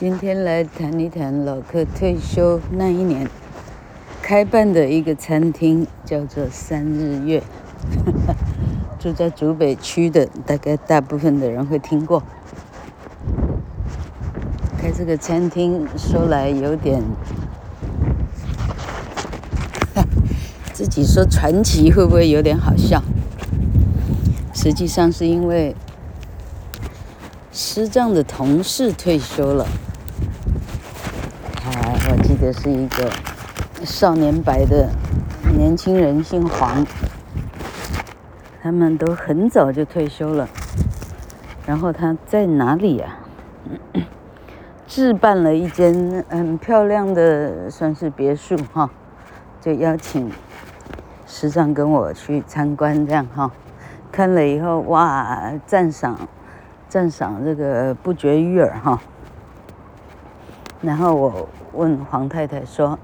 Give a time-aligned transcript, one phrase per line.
[0.00, 3.28] 今天来谈一谈老克退休那一年
[4.22, 7.42] 开办的一个餐厅，叫做三日月。
[8.98, 12.22] 住在竹北区的，大概大部分的人会听过。
[14.78, 17.02] 开这个餐厅说来有点，
[20.72, 23.02] 自己说传奇会不会有点好笑？
[24.54, 25.76] 实际上是因为
[27.52, 29.66] 师丈的同事退休了。
[32.40, 33.10] 我记得是一个
[33.84, 34.88] 少年白的
[35.54, 36.86] 年轻人，姓黄，
[38.62, 40.48] 他们都很早就退休了。
[41.66, 43.18] 然后他在哪里呀？
[44.88, 48.88] 置办了一间很漂亮的，算是别墅哈，
[49.60, 50.32] 就邀请
[51.26, 53.50] 师丈跟我去参观，这样哈。
[54.10, 56.16] 看了以后，哇，赞赏，
[56.88, 58.98] 赞赏这个不绝于耳哈。
[60.82, 61.48] 然后我。
[61.72, 62.98] 问黄太太说：“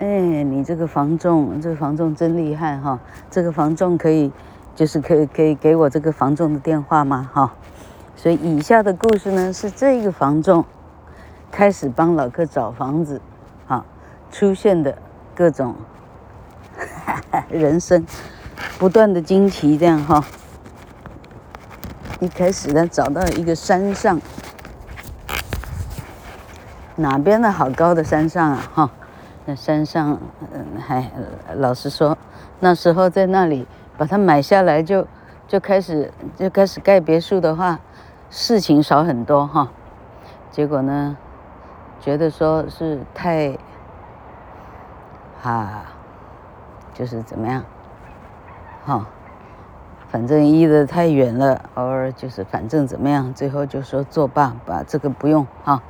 [0.00, 2.98] 哎，你这个房仲，这个房仲真厉害哈！
[3.30, 4.32] 这个房仲可以，
[4.74, 7.28] 就是可以可以给我这个房仲的电话吗？
[7.30, 7.52] 哈，
[8.16, 10.64] 所以以下的故事呢，是这个房仲
[11.50, 13.20] 开始帮老客找房子，
[13.66, 13.84] 哈，
[14.30, 14.96] 出现的
[15.34, 15.74] 各种
[17.04, 18.06] 哈 哈人生
[18.78, 20.24] 不断的惊奇，这样哈。
[22.20, 24.18] 一开始呢，找到一个山上。”
[27.00, 28.90] 哪边的好高的山上啊，哈，
[29.46, 30.18] 那山上，
[30.52, 31.10] 嗯，还
[31.56, 32.16] 老实说，
[32.60, 35.06] 那时候在那里把它买下来就，
[35.48, 37.78] 就开始就开始盖别墅的话，
[38.28, 39.70] 事情少很多哈。
[40.50, 41.16] 结果呢，
[42.02, 43.56] 觉得说是太，
[45.42, 45.84] 啊，
[46.92, 47.64] 就是怎么样，
[48.84, 49.06] 哈，
[50.10, 55.80] 反正移得太远了，偶尔就是反正怎么样，最后就说作罢，把这个不用哈。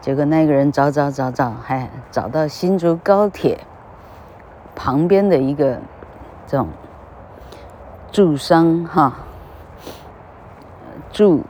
[0.00, 3.58] 结果那个人找找找找，还找到新竹高铁
[4.74, 5.80] 旁边的一个
[6.46, 6.68] 这种
[8.10, 9.18] 住商哈，
[11.12, 11.42] 住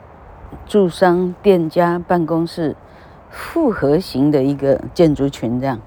[0.67, 2.75] 住商店家办公室
[3.31, 5.79] 复合型的一个建筑群，这样，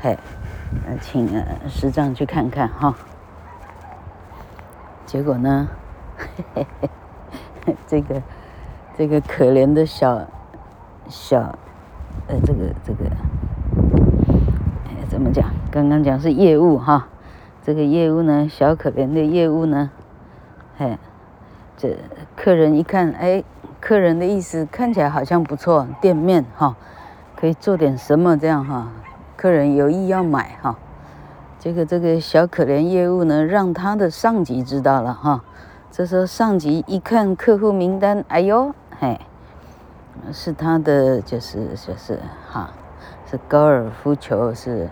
[0.00, 0.18] 嘿，
[0.86, 2.94] 呃请呃师丈去看看哈。
[5.06, 5.68] 结果呢，
[6.18, 6.66] 嘿嘿
[7.64, 8.22] 嘿，这个
[8.98, 10.26] 这个可怜的小。
[11.08, 11.56] 小，
[12.26, 13.04] 呃，这个这个，
[14.86, 15.50] 哎，怎么讲？
[15.70, 17.08] 刚刚讲是业务哈，
[17.62, 19.90] 这个业务呢，小可怜的业务呢，
[20.76, 20.98] 嘿，
[21.76, 21.96] 这
[22.34, 23.44] 客人一看，哎，
[23.80, 26.76] 客人的意思看起来好像不错，店面哈，
[27.36, 28.88] 可以做点什么这样哈，
[29.36, 30.76] 客人有意要买哈，
[31.60, 35.44] 这个这个小可怜业务呢，让他的上级知道了哈，
[35.90, 39.20] 这时候上级一看客户名单，哎呦，嘿。
[40.32, 42.18] 是他的，就是就是
[42.50, 42.70] 哈，
[43.30, 44.88] 是高尔夫球，是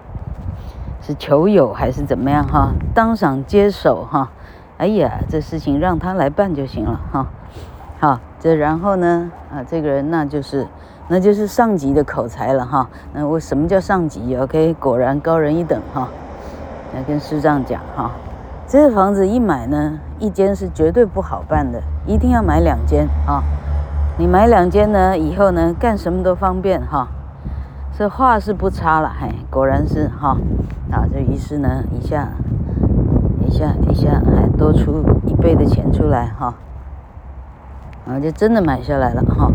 [1.03, 2.73] 是球友还是怎么样哈？
[2.95, 4.31] 当场接手哈，
[4.79, 7.27] 哎呀，这事情让他来办就行了哈。
[8.01, 10.67] 好，这然后呢啊，这个人那就是
[11.09, 12.89] 那就是上级的口才了哈。
[13.13, 16.09] 那我什么叫上级？OK，果然高人一等哈。
[16.95, 18.13] 来跟师丈讲哈，
[18.69, 23.43] 这个房子一买呢，一间是绝对不好办的，一定要买两间啊。
[24.17, 27.09] 你买两间呢，以后呢干什么都方便哈，
[27.99, 30.37] 这话是不差了，嘿，果然是哈，
[30.93, 32.29] 啊，这于是呢，一下，
[33.45, 36.55] 一下，一下还多出一倍的钱出来哈，
[38.07, 39.51] 啊，就真的买下来了哈，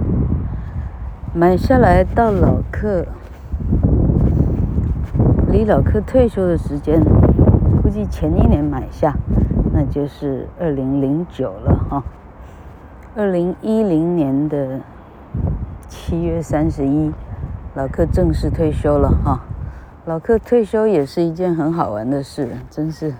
[1.33, 3.05] 买下来到老克，
[5.47, 7.01] 离老克退休的时间，
[7.81, 9.13] 估计前一年买下，
[9.71, 12.03] 那就是二零零九了哈。
[13.15, 14.79] 二零一零年的
[15.87, 17.11] 七月三十一，
[17.73, 19.41] 老克正式退休了哈。
[20.05, 23.13] 老克退休也是一件很好玩的事，真是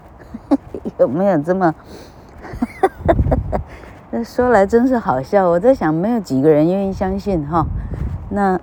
[1.00, 1.74] 有没有这么？
[4.12, 5.50] 那 说来真是好笑。
[5.50, 7.66] 我在想，没有几个人愿意相信哈。
[8.30, 8.62] 那，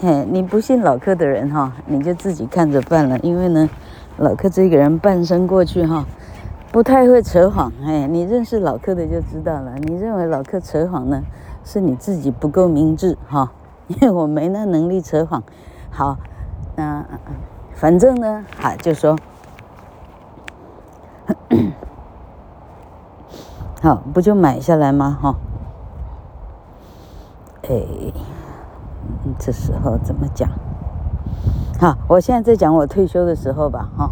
[0.00, 3.18] 嘿，你不信老克的人哈，你就自己看着办了。
[3.18, 3.68] 因为呢，
[4.16, 6.06] 老克这个人半生过去哈。
[6.72, 9.74] 不太会扯谎，哎，你认识老客的就知道了。
[9.76, 11.22] 你认为老客扯谎呢，
[11.62, 13.52] 是你自己不够明智哈，
[13.88, 15.42] 因为我没那能力扯谎。
[15.90, 16.16] 好，
[16.74, 17.04] 那
[17.74, 19.14] 反正呢，哈，就说，
[23.82, 25.18] 好，不就买下来吗？
[25.20, 25.34] 哈，
[27.68, 27.84] 哎，
[29.38, 30.48] 这时候怎么讲？
[31.78, 34.10] 好，我现在在讲我退休的时候吧，哈。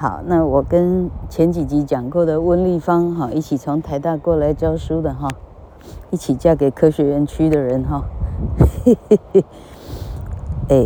[0.00, 5.28] 好，那我跟前几集讲过的温丽芳哈，一起从台大过来教书的哈，
[6.10, 8.04] 一起嫁给科学园区的人哈，
[8.84, 9.44] 嘿嘿嘿。
[10.68, 10.84] 哎，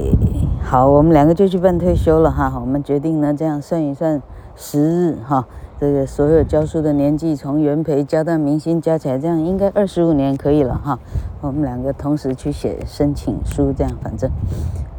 [0.63, 2.59] 好，我们两个就去办退休了哈。
[2.59, 4.23] 我们决定呢，这样算一算
[4.57, 5.47] 时日哈，
[5.79, 10.99] 这个所有教书的年纪，从元培教到明星加起来，这样应该二十五年可以了哈。
[11.43, 14.31] 我们两个同时去写申请书，这样反正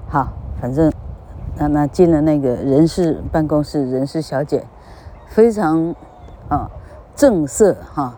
[0.07, 0.27] 好，
[0.61, 0.91] 反正
[1.57, 4.65] 那那进了那个人事办公室，人事小姐
[5.27, 5.95] 非常
[6.49, 6.69] 啊
[7.15, 8.15] 正色哈，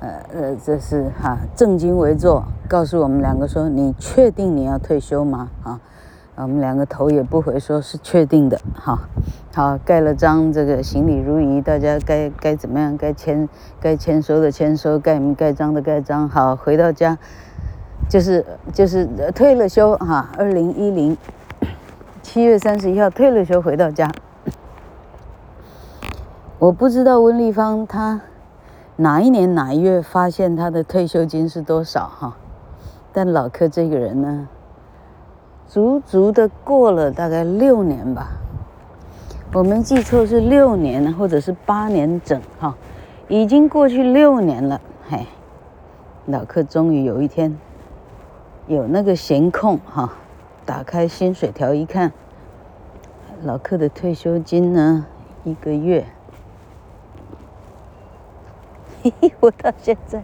[0.00, 5.80] 呃呃，这是哈正襟危坐，告诉我们两个说：“你确定你要退休吗？”啊。
[6.40, 8.96] 我们两个头也不回，说是确定的，哈，
[9.52, 13.48] 好盖了章，这个行礼如仪，大家该该怎么样，该签
[13.80, 17.18] 该签收的签收，盖名盖章的盖章，好，回到家，
[18.08, 19.04] 就是就是
[19.34, 21.18] 退了休哈，二零一零
[22.30, 24.12] 七月三十一号退了休回到家，
[26.58, 28.20] 我不知道温丽芳她
[28.96, 32.36] 哪一年哪一月发现她的退休金是多少哈，
[33.14, 34.46] 但老柯这个人呢？
[35.66, 38.28] 足足的过了大概六年吧，
[39.54, 42.76] 我没记错是六年或者是八年整哈，
[43.28, 44.78] 已经过去六年了。
[45.08, 45.26] 嘿，
[46.26, 47.56] 老柯终于有一天
[48.66, 50.12] 有那个闲空哈，
[50.68, 52.12] 打开薪水条一看，
[53.42, 55.06] 老克的退休金呢，
[55.42, 56.04] 一个月，
[59.02, 60.22] 嘿嘿，我到现在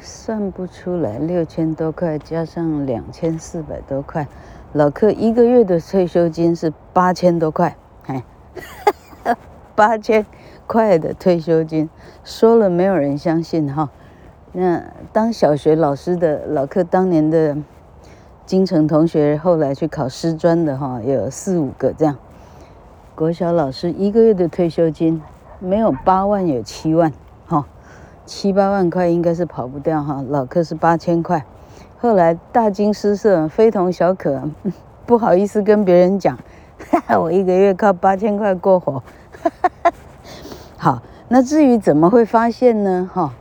[0.00, 4.26] 算不出来，六千多块加上两千四百多块。
[4.72, 7.76] 老克一个月的退休金是八千多块，
[8.06, 8.24] 哎，
[9.76, 10.24] 八千
[10.66, 11.90] 块的退休金，
[12.24, 13.90] 说了没有人相信哈。
[14.52, 14.82] 那
[15.12, 17.54] 当小学老师的老克当年的
[18.48, 22.16] 金城同学，后来去考师专的哈，有四五个这样。
[23.14, 25.20] 国小老师一个月的退休金
[25.58, 27.12] 没有八万，有七万，
[27.46, 27.66] 哈，
[28.24, 30.24] 七八万块应该是跑不掉哈。
[30.30, 31.44] 老柯是八千块。
[31.98, 34.40] 后来大惊失色，非同小可，
[35.04, 36.38] 不好意思跟别人讲，
[37.20, 39.02] 我一个月靠八千块过活。
[40.78, 43.10] 好，那至于怎么会发现呢？
[43.12, 43.34] 哈，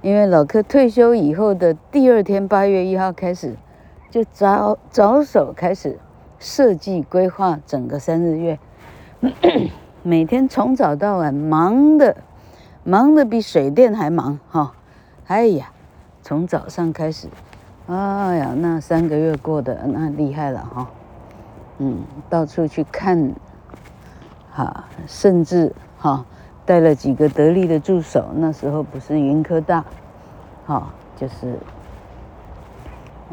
[0.00, 3.56] 因为老柯退休以后的第二天，八月一号开始，
[4.10, 5.98] 就着着手开始
[6.38, 8.58] 设计规划整个三日月，
[10.04, 12.16] 每天从早到晚忙的，
[12.84, 14.72] 忙的比水电还忙哈。
[15.26, 15.72] 哎呀，
[16.22, 17.26] 从早上开始，
[17.88, 20.90] 哎呀，那三个月过得那厉害了哈，
[21.78, 23.34] 嗯，到处去看，
[24.52, 26.24] 哈，甚至哈
[26.68, 28.26] 带了几个得力的助手。
[28.34, 29.86] 那时候不是云科大，
[30.66, 31.58] 哈，就是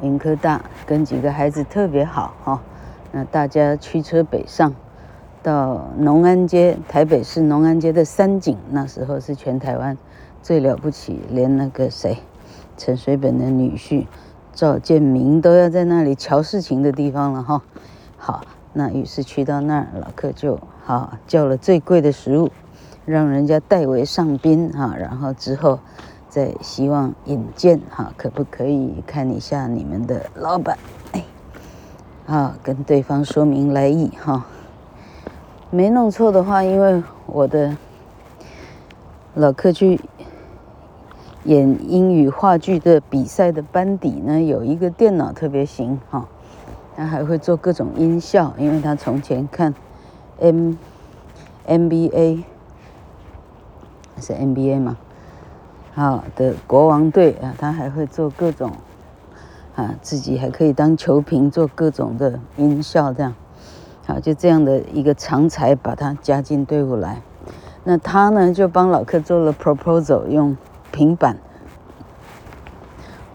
[0.02, 2.62] 云科大跟几个孩子特别好哈，
[3.12, 4.74] 那大家驱车北上，
[5.44, 9.98] 到农安街，台北市农安街的三井，那时候是全台湾。
[10.42, 12.20] 最了不起，连那个谁，
[12.78, 14.06] 陈水扁的女婿
[14.54, 17.62] 赵建明都要在那里瞧事情的地方了哈。
[18.16, 22.50] 好，那于是去到那儿，老客就好叫了最贵的食物，
[23.06, 25.80] 让人家代为上宾哈，然后之后
[26.28, 30.78] 再希望引荐哈，可不可以看一下你们的老板？
[31.14, 31.24] 哎，
[32.28, 34.46] 啊，跟对方说明来意哈。
[35.70, 37.78] 没弄错的话，因为我的
[39.34, 40.00] 老客去。
[41.44, 46.28] 演英语话剧的比赛的班底呢，有一个电脑特别行哈，
[46.96, 49.72] 他还会做各种音效，因为他从前看
[50.40, 50.74] M
[51.68, 52.42] NBA
[54.20, 54.98] 是 NBA 嘛，
[55.94, 58.72] 好的国王队啊，他还会做各种
[59.76, 63.34] 啊，自己还可以当球评，做各种的音效这样，
[64.06, 67.22] 好，就这样的一个长才把他加进队伍来，
[67.84, 70.56] 那他呢就帮老柯做了 proposal 用。
[70.92, 71.36] 平板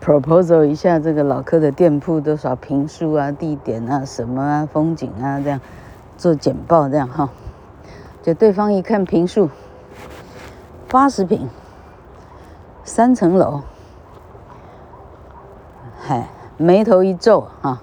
[0.03, 5.61] ，proposal 一下这个老柯的店铺多少平数啊、地点啊、什么啊、风景啊，这样
[6.17, 7.29] 做简报这样哈。
[8.23, 9.51] 就对方一看坪数，
[10.91, 11.49] 八十平，
[12.83, 13.63] 三层楼，
[16.01, 17.81] 嗨，眉头一皱哈，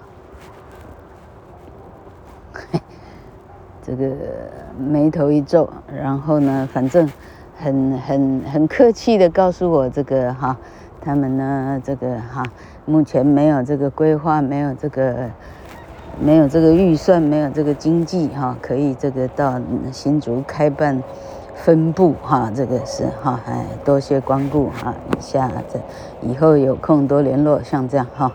[3.82, 4.06] 这个
[4.78, 7.10] 眉头一皱，然后呢，反正。
[7.60, 10.56] 很很很客气的告诉我这个哈，
[11.02, 12.44] 他们呢这个哈，
[12.86, 15.28] 目前没有这个规划，没有这个
[16.22, 19.60] 没有这个预算，没有这个经济哈，可以这个到
[19.92, 21.02] 新竹开办
[21.68, 25.78] 分布哈，这个是哈，哎，多谢光顾哈，一下子
[26.22, 28.32] 以后有空多联络，像这样哈，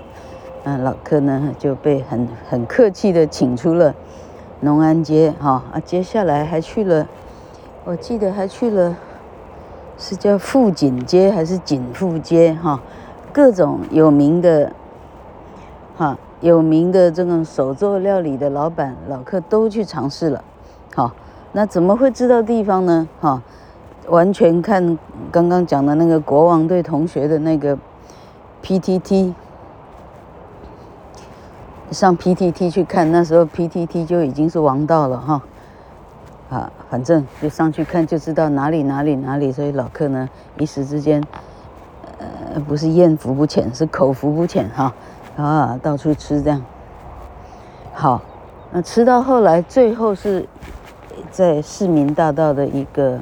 [0.65, 3.95] 嗯，老柯呢就被很很客气的请出了
[4.61, 7.09] 农安街哈啊，接下来还去了，
[7.87, 8.95] 我记得还去了。
[9.97, 12.83] 是叫富锦街还是锦富街哈？
[13.33, 14.71] 各种有名的，
[15.97, 20.45] 哈，有名的这种手作料理的老板老客都去尝试了，
[20.95, 21.13] 好，
[21.53, 23.07] 那怎么会知道地方呢？
[23.21, 23.43] 哈，
[24.09, 24.99] 完全看
[25.31, 27.77] 刚刚讲的那个国王对同学的那个
[28.63, 29.35] PTT，
[31.91, 35.43] 上 PTT 去看，那时候 PTT 就已经是王道了哈。
[36.49, 40.29] 啊，反正就上去看就知道哪里哪里哪里，所以老客呢
[40.59, 41.23] 一时之间，
[42.19, 44.93] 呃，不是艳福不浅，是口福不浅哈，
[45.37, 46.63] 啊，到处吃这样。
[47.95, 48.21] 好，
[48.71, 50.47] 那吃到后来，最后是
[51.33, 53.19] 在市民大道的一个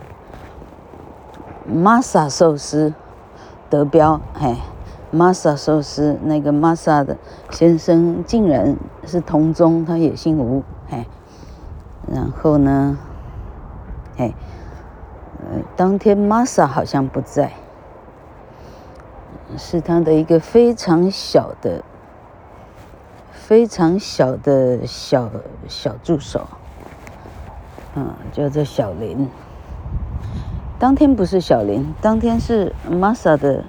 [1.72, 2.92] Masa 寿司
[3.70, 4.56] 得标，哎
[5.14, 7.16] ，Masa 寿司那个 Masa 的
[7.52, 8.76] 先生竟然
[9.06, 11.06] 是同宗，他也姓吴，哎，
[12.12, 12.98] 然后呢？
[14.16, 14.34] 哎，
[15.38, 17.52] 呃，当天玛莎好像不在，
[19.56, 21.84] 是他的一个非常小的、
[23.30, 25.30] 非常小的小
[25.68, 26.46] 小助手，
[27.94, 29.28] 嗯，叫做小林。
[30.78, 33.64] 当天不是小林，当天是玛莎的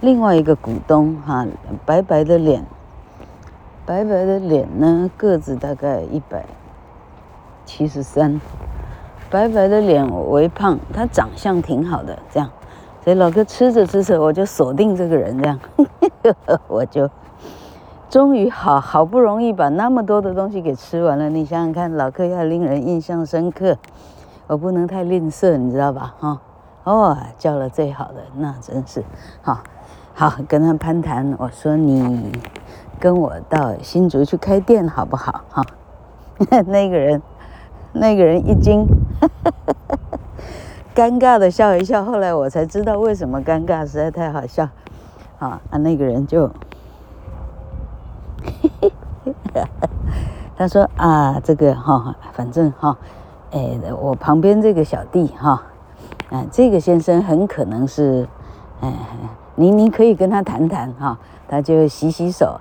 [0.00, 1.46] 另外一个股东哈，
[1.84, 2.64] 白白的脸，
[3.84, 6.44] 白白的脸呢，个子大概一百
[7.64, 8.40] 七十三。
[9.28, 12.48] 白白的脸，微胖，他长相挺好的，这样，
[13.02, 15.58] 所以老哥吃着吃着，我就锁定这个人，这样，
[16.68, 17.10] 我就
[18.08, 21.28] 终于好好不容易把那么多的东西给吃完了。
[21.28, 23.76] 你想想看，老客要令人印象深刻，
[24.46, 26.14] 我不能太吝啬，你知道吧？
[26.18, 26.40] 哈，
[26.84, 29.02] 哦，叫了最好的，那真是
[29.42, 29.60] 好，
[30.14, 31.34] 好跟他攀谈。
[31.38, 32.32] 我说你
[32.98, 35.42] 跟我到新竹去开店好不好？
[35.50, 35.62] 哈，
[36.66, 37.22] 那个人。
[37.98, 38.86] 那个人一惊，
[40.94, 42.04] 尴尬的笑一笑。
[42.04, 44.68] 后来我才知道为什么尴尬，实在太好笑。
[45.38, 46.50] 啊，那个人就，
[50.56, 52.96] 他说啊，这个哈，反正哈，
[53.50, 55.62] 哎，我旁边这个小弟哈，
[56.30, 58.26] 啊，这个先生很可能是，
[58.80, 58.92] 哎，
[59.54, 62.58] 你你可以跟他谈谈哈，他就洗洗手，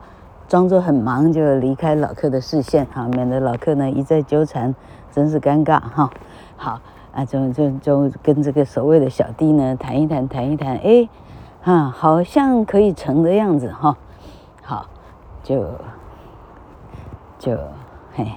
[0.47, 4.75] 装作很忙就离开老客的视线哈，免得老客呢一再纠缠。
[5.11, 6.09] 真是尴尬哈，
[6.57, 6.81] 好
[7.13, 11.07] 啊，就就就跟这个所谓的小弟呢谈一谈，谈一谈，哎，
[11.61, 13.95] 哈，好像可以成的样子哈，
[15.45, 15.63] 就
[17.37, 17.55] 就
[18.15, 18.33] 嘿，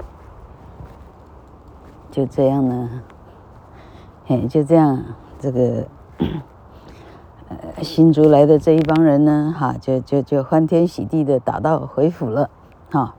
[2.10, 3.02] 就这样呢，
[4.26, 5.02] 嘿，就这样，
[5.40, 5.86] 这个
[7.48, 12.50] 呃新竹来的这一帮人呢，哈，就就就欢天喜地的打道回府了，
[12.90, 13.14] 哈，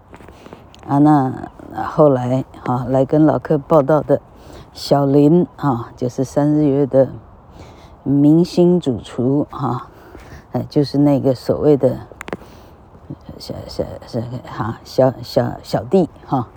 [0.87, 1.49] 啊那。
[1.85, 4.19] 后来啊，来跟老客报道的
[4.73, 7.09] 小林啊，就是三日月的
[8.01, 9.87] 明星主厨哈，
[10.51, 12.07] 哎，就是那个所谓的
[13.37, 16.47] 小小小哈小小小弟哈。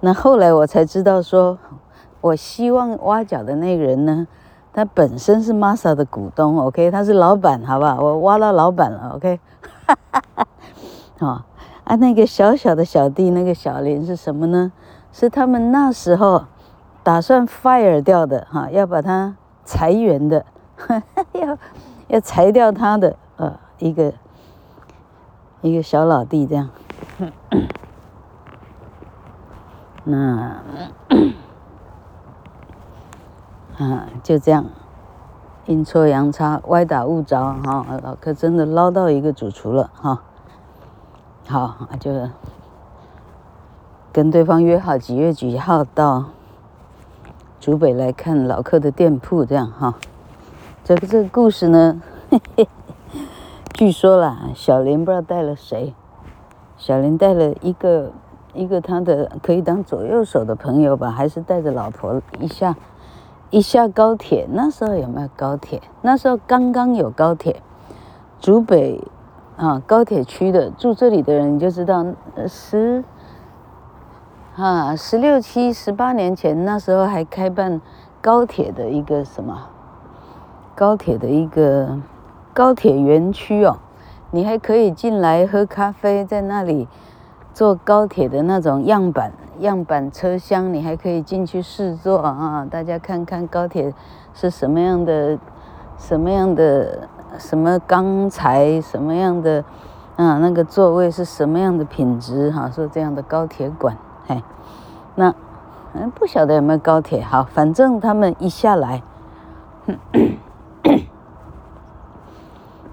[0.00, 1.58] 那后来我才知道说，
[2.20, 4.26] 我希望挖角的那个人呢，
[4.72, 8.00] 他本身是 Masa 的股东，OK，他是老板，好不好？
[8.00, 9.40] 我挖到老板了，OK，
[9.86, 10.46] 哈哈哈，
[11.18, 11.42] 好。
[11.84, 14.70] 啊，那个小小的小弟，那个小林是什么呢？
[15.10, 16.44] 是他们那时候
[17.02, 20.44] 打算 fire 掉的哈，要把他裁员的，
[21.32, 21.58] 要
[22.08, 24.12] 要裁掉他的呃一个
[25.60, 26.70] 一个小老弟这样。
[30.04, 30.62] 那
[33.78, 34.64] 啊就这样
[35.66, 40.22] 阴错阳差，歪打误着哈，老客真的捞到一个主厨了哈。
[41.46, 42.28] 好，就
[44.12, 46.24] 跟对方约好几月几号到
[47.60, 49.94] 竹北来看老客的店铺，这样哈。
[50.84, 52.00] 这个这个故事呢，
[52.30, 52.68] 嘿嘿，
[53.78, 55.94] 据说啦，小林不知道带了谁，
[56.76, 58.10] 小林带了一个
[58.52, 62.74] 一个他的可以当左右手的朋友吧，还是带着老婆一下
[63.50, 64.48] 一下高铁。
[64.50, 65.80] 那时候有没有高铁？
[66.02, 67.62] 那时候刚刚有高铁，
[68.40, 69.00] 竹北。
[69.56, 72.04] 啊，高铁区的住这里的人，你就知道，
[72.48, 73.04] 十，
[74.56, 77.80] 啊，十六七、十八年前，那时候还开办
[78.20, 79.68] 高铁的一个什么，
[80.74, 81.98] 高铁的一个
[82.58, 83.76] 高铁园区哦，
[84.32, 86.88] 你还可以进来喝咖啡，在那里
[87.54, 93.94] 坐高铁的那种样板样板车厢，你还可以进去试坐啊，大家看看高铁
[94.34, 95.38] 是什么样的，
[95.96, 97.08] 什么样的。
[97.38, 99.62] 什么钢材，什么样的，
[100.16, 102.50] 啊，那个座位是什么样的品质？
[102.50, 103.96] 哈，说这样的高铁馆，
[104.26, 104.42] 嘿，
[105.14, 105.32] 那，
[105.92, 107.22] 嗯，不晓得有没有高铁？
[107.22, 109.02] 好，反正他们一下来，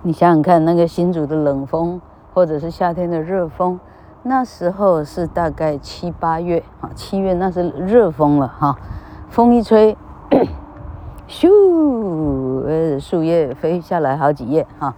[0.08, 2.00] 你想想看，那个新竹的冷风，
[2.32, 3.80] 或者是夏天的热风，
[4.22, 8.78] 那时候是大概七八月啊，七月那是热风了哈，
[9.32, 9.98] 风一吹，
[11.28, 11.50] 咻，
[12.68, 14.94] 呃，树叶飞下来好几叶哈。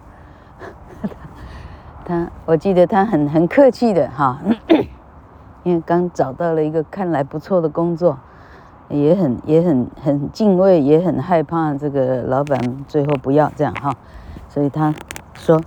[2.04, 4.38] 他，我记得他很很客气的哈，
[5.64, 8.18] 因为刚找到了一个看来不错的工作，
[8.90, 13.94] 也很也很很敬畏，也很害怕这个老板最后不要这样哈，
[14.58, 14.92] 所以他
[15.34, 15.60] 说：“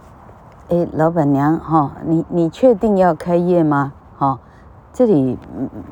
[0.67, 3.93] 哎，老板娘哈，你你确定要开业吗？
[4.17, 4.37] 哈，
[4.91, 5.39] 这里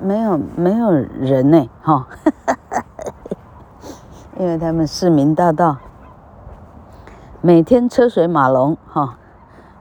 [0.01, 2.05] 没有没有人呢哈，
[4.37, 5.77] 因为他们市民大道
[7.39, 9.15] 每天车水马龙哈。”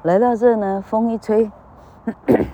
[0.05, 1.51] 来到这呢，风一吹，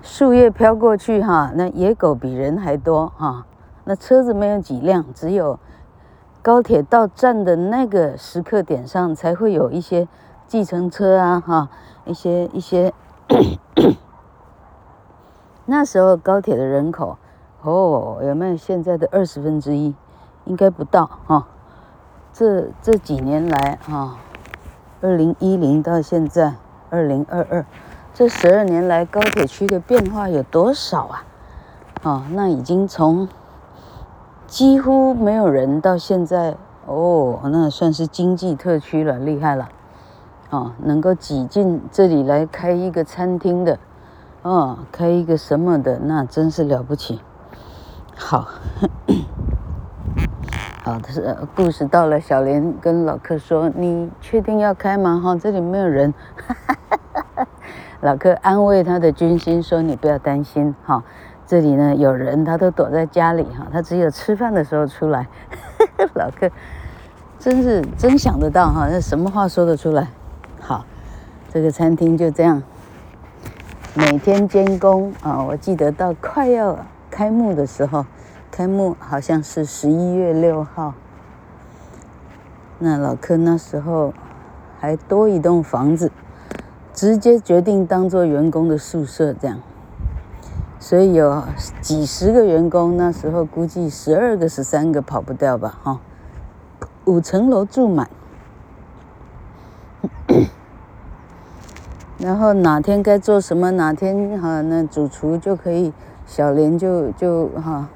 [0.00, 3.44] 树叶飘过去哈，那野狗比人还多哈，
[3.82, 5.58] 那车子没有几辆，只有
[6.44, 10.06] 高铁到站的那个时刻点上才会有一些
[10.46, 11.70] 计程车啊哈，
[12.04, 12.92] 一些一些，
[15.64, 17.16] 那时候高铁的人口
[17.62, 19.94] 哦，有没有现在的二十分之一？
[20.44, 21.46] 应该不到哈，
[22.34, 24.18] 这这几年来哈。
[25.00, 26.56] 二零一零到现在
[26.90, 27.64] 二零二二，
[28.12, 31.24] 这十二年来高铁区的变化有多少啊？
[32.02, 33.26] 哦，那已经从
[34.46, 39.68] 几乎没有人到现在哦，那算是经济特区了，厉害了。
[40.50, 43.78] 哦，能够挤进这里来开一个餐厅的，
[44.42, 47.20] 哦，开一个什么的，那真是了不起。
[48.16, 48.48] 好。
[50.84, 55.18] 好的是故事到了，小莲跟老客说：“你确定要开吗？
[55.18, 56.12] 哈，这里没有人。
[58.02, 61.02] ”老客安慰他的军心说：“你不要担心，哈，
[61.46, 65.28] 这里呢有人，他都躲在家里，哈，他只有吃饭的时候出来。
[66.14, 66.50] ”老客
[67.38, 70.08] 真是真想得到，哈，那什么话说得出来？
[70.60, 70.84] 好，
[71.52, 72.62] 这个餐厅就这样，
[73.94, 76.78] 每天监工啊，我记得到快要
[77.10, 78.04] 开幕的时候。
[78.50, 80.94] 开幕好像是十一月六号，
[82.78, 84.14] 那老柯那时候
[84.78, 86.12] 还多一栋房子，
[86.92, 89.58] 直接决定当做员工的宿舍这样，
[90.84, 91.42] 所以有
[91.80, 95.98] 几十个员工，那时候估计十二个、十三个跑不掉吧，哈，
[97.06, 98.10] 五层楼住满，
[102.20, 105.94] 然后哪天该做什么，哪天哈那主厨就可以，
[106.26, 107.88] 小莲就就哈。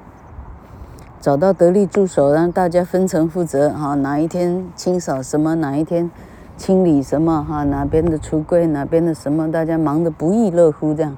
[1.21, 6.09] 找到得力助手，让大家分层负责哈，哪一天清扫什么，哪一天
[6.57, 11.15] 清理什么哈，哪边的橱柜，哪边的什么，大家忙得不亦乐乎这样，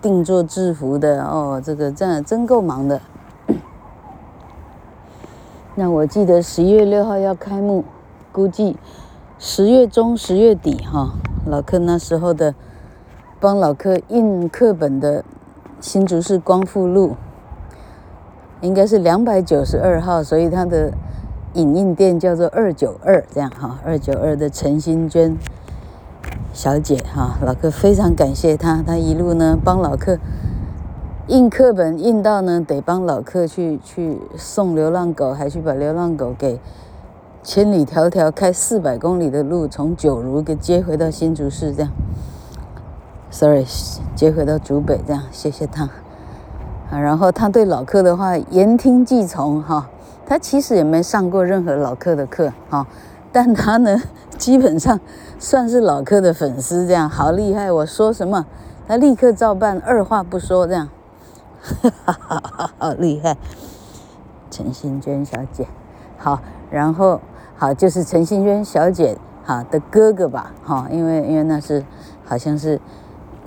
[0.00, 3.00] 定做制服的哦，这个这样真够忙的。
[5.76, 7.84] 那我记得十一月六号要开幕，
[8.32, 8.76] 估计
[9.38, 11.14] 十月中、十月底哈，
[11.46, 12.54] 老客那时候的
[13.38, 15.24] 帮老客印课本的
[15.80, 17.16] 新竹市光复路。
[18.60, 20.92] 应该是两百九十二号，所以他的
[21.52, 25.38] 影印店叫做二九二，这样哈，二九二的陈新娟
[26.58, 30.18] 小姐哈，老客非常感谢她，她一路呢帮老客
[31.28, 36.58] 印课本，印到呢得帮老客去去送流浪狗，还去把流浪狗给
[37.44, 41.92] 千里迢迢开四百公里的路从九如给接回到新竹市这样
[43.30, 43.64] ，sorry，
[44.16, 45.84] 接回到竹北这样，谢谢她。
[46.90, 49.88] 啊，然后他对老客的话言听计从哈，
[50.26, 52.84] 他其实也没上过任何老客的课哈，
[53.32, 54.02] 但他呢
[54.36, 54.98] 基本上
[55.38, 58.46] 算是老客的粉丝，这样好厉害，我说什么
[58.86, 60.88] 他立刻照办，二话不说这样，
[62.78, 63.36] 好 厉害，
[64.50, 65.66] 陈新娟小姐，
[66.16, 67.20] 好，然后
[67.56, 71.84] 好就是陈新娟小姐哈的哥哥吧哈，因为因为那是
[72.24, 72.80] 好像是。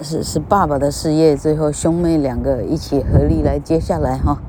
[0.04, 4.40] 是是爸爸的事业，最后兄妹两个一起合力来接下来哈。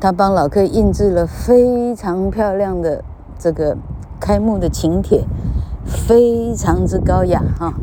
[0.00, 3.04] 他帮老客印制了非常漂亮的
[3.38, 3.76] 这个
[4.24, 5.22] 开幕的请帖，
[5.84, 7.74] 非常之高雅哈，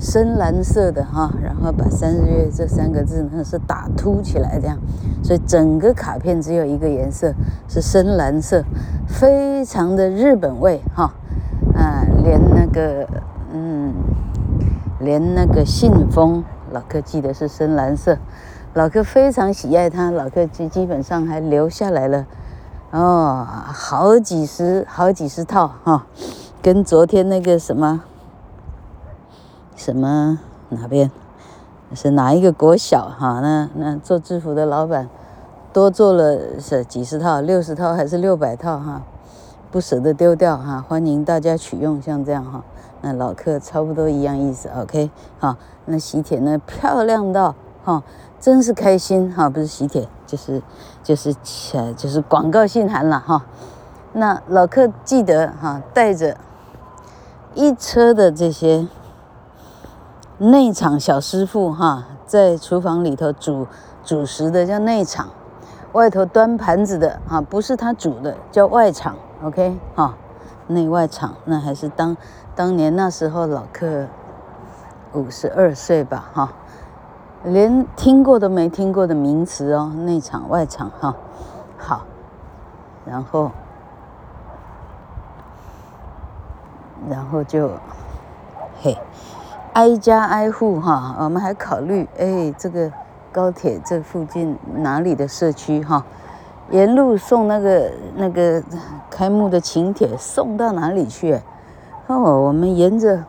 [0.00, 4.78] 深蓝色的哈，然后把三日月这三个字呢是打凸起来这样，
[5.22, 7.34] 所以整个卡片只有一个颜色
[7.68, 8.64] 是深蓝色，
[9.06, 11.12] 非常的日本味哈，
[11.74, 13.06] 啊，连那个
[13.52, 13.92] 嗯。
[15.00, 18.16] 连那个信封，老客记得是深蓝色，
[18.74, 22.24] 老客非常喜爱它，老客基基本上还留下来了，
[22.92, 26.06] 哦，好几十好几十套哈、
[26.62, 28.02] 跟昨天那个什么
[29.74, 31.10] 什么哪边？
[31.94, 35.08] 是哪一个国小哈、那那做制服的老板
[35.72, 39.02] 多做了是几十套，六十套还是六百套哈，
[39.70, 42.62] 不舍得丢掉哈，欢迎大家取用，像这样哈，
[43.00, 48.02] 那老客差不多一样意思，OK，好，那喜帖呢漂亮到哈，
[48.38, 50.62] 真是开心哈，不是喜帖，就是
[51.02, 51.34] 就是
[51.74, 53.44] 呃就是广告信函了哈，
[54.14, 56.38] 那老客记得哈，带着
[57.52, 58.88] 一车的这些
[60.38, 63.66] 内场小师傅哈，在厨房里头煮
[64.02, 65.28] 煮食的叫内场。
[65.92, 70.14] 外头端盘子的啊，不是他煮的，叫外场，OK 哈，
[70.68, 72.16] 内外场，那还是当
[72.56, 74.06] 当年那时候老客
[75.12, 76.54] 五十二岁吧哈，
[77.44, 81.14] 连听过都没听过的名词哦，内场外场哈，
[81.76, 82.04] 好，
[83.04, 83.50] 然后
[87.08, 87.70] 然后就
[88.82, 88.96] 嘿，
[89.72, 92.90] 挨家挨户哈，我们还考虑哎这个。
[93.34, 96.04] 高铁这附近哪里的社区哈，
[96.68, 98.62] 沿路送那个那个
[99.08, 101.40] 开幕的请帖送到哪里去？
[102.08, 103.24] 哦，我们沿着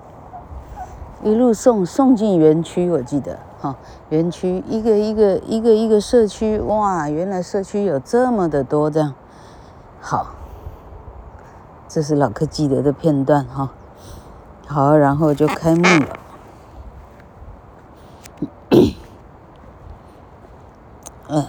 [1.21, 3.73] 一路送送进园区，我记得哈，
[4.13, 9.15] 园区一个一个一个一个社区，哇，原来社区有这么的多这样。
[9.99, 10.35] 好，
[11.87, 13.71] 这是老客记得的片段哈。
[14.67, 16.19] 好，然后就开幕了。
[21.29, 21.45] 嗯，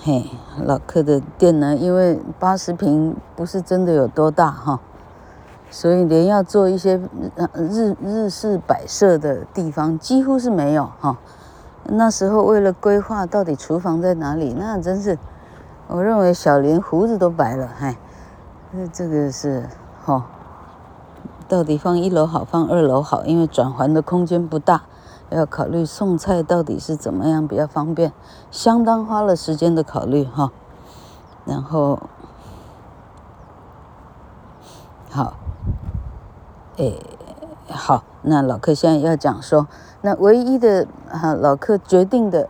[0.00, 0.30] 嘿，
[0.62, 4.78] 老客的店呢，因为八十平不是真的有多大哈，
[5.68, 7.00] 所以连要做一些
[7.54, 11.18] 日日式摆设的地方几乎是没有哈。
[11.86, 15.18] 那时候为了规划到底厨房在哪里，那真是，
[15.86, 17.96] 我认为小林胡子都白了，嗨，
[18.72, 19.68] 那这个是
[20.04, 20.26] 哈，
[21.48, 24.82] 到底放一楼好，放二楼好，因为转环的空间不大。
[25.30, 28.12] 要考虑送菜到底是怎么样比较方便，
[28.52, 30.52] 相当花了时间的考虑哈。
[31.44, 31.98] 然后，
[35.10, 35.34] 好，
[36.76, 36.92] 哎，
[37.68, 39.66] 好，那老客现在要讲说，
[40.02, 42.48] 那唯一的哈老客决定的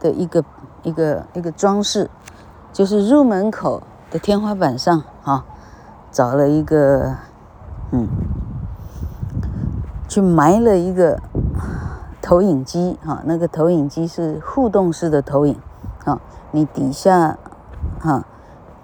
[0.00, 0.44] 的一个
[0.82, 2.10] 一个一个装饰，
[2.72, 5.44] 就是入门口的天花板上哈，
[6.10, 7.16] 找了一个
[7.90, 8.08] 嗯，
[10.08, 11.20] 去埋了一个。
[12.24, 15.58] 投影机哈，那个投影机是互动式的投影，
[16.04, 16.20] 啊，
[16.52, 17.36] 你底下，
[17.98, 18.24] 哈，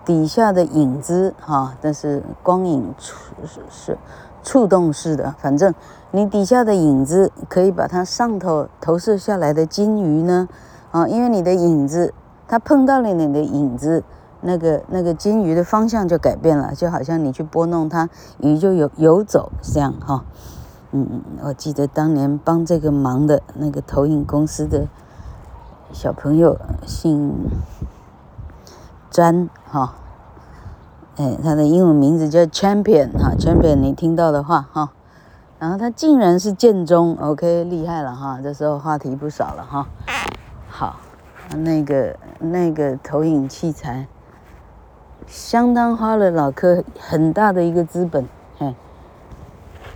[0.05, 3.14] 底下的影子哈，但是光影触
[3.46, 3.98] 是是
[4.48, 5.74] 触动式的，反正
[6.11, 10.48] 你底下的影子可以把它上头投射下来的金鱼呢，
[10.90, 12.14] 啊，因为你的影子
[12.46, 14.02] 它碰到了你的影子，
[14.40, 18.08] 那个那个金鱼的方向就改变了，就好像你去拨弄它，
[18.38, 20.24] 鱼就游游走这样哈。
[20.92, 24.88] 嗯嗯，我记得当年帮这个忙的那个投影公司的
[25.92, 26.56] 小朋友
[26.87, 27.34] 姓
[29.11, 29.94] 詹哈，
[31.18, 34.92] 哎，他的英文名字叫 Champion 哈，Champion 你听到的话哈，
[35.59, 39.88] 然后他竟然是建中，OK 厉害了哈，这时候话题不少了哈。
[40.68, 41.00] 好，
[41.57, 44.07] 那个那个投影器材
[45.26, 48.24] 相当花了老客很大的一个资本，
[48.57, 48.72] 嘿。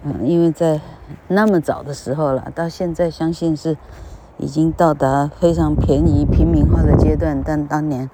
[0.02, 0.80] 嗯，因为在
[1.28, 3.76] 那么早的时候了，到现在相信是
[4.38, 8.11] 已经到达非常便宜平民化的阶段，但当年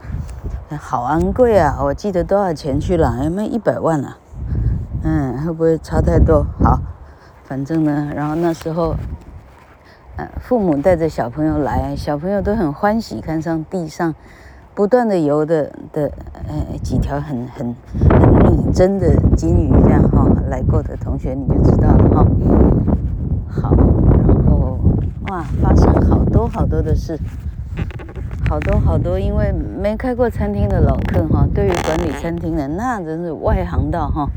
[0.76, 1.78] 好昂贵啊！
[1.82, 3.24] 我记得多少钱去了？
[3.24, 4.18] 有没有一百万啊？
[5.02, 6.44] 嗯，会不会差太多？
[6.62, 6.78] 好，
[7.44, 8.94] 反正呢，然后那时候，
[10.16, 14.14] 呃，父母带着小朋友来，小朋友都很欢喜，看上地上
[14.74, 16.12] 不断的游的的
[16.46, 17.74] 呃几条很很
[18.10, 20.26] 很拟真的金鱼这样哈。
[20.50, 22.26] 来过的同学你就知道了哈。
[23.48, 24.78] 好，然后
[25.28, 27.18] 哇，发生好多好多的事，
[28.48, 34.30] 好多好多，因为没开过餐厅的老客哈，对于管理餐厅的那真是外行道哈。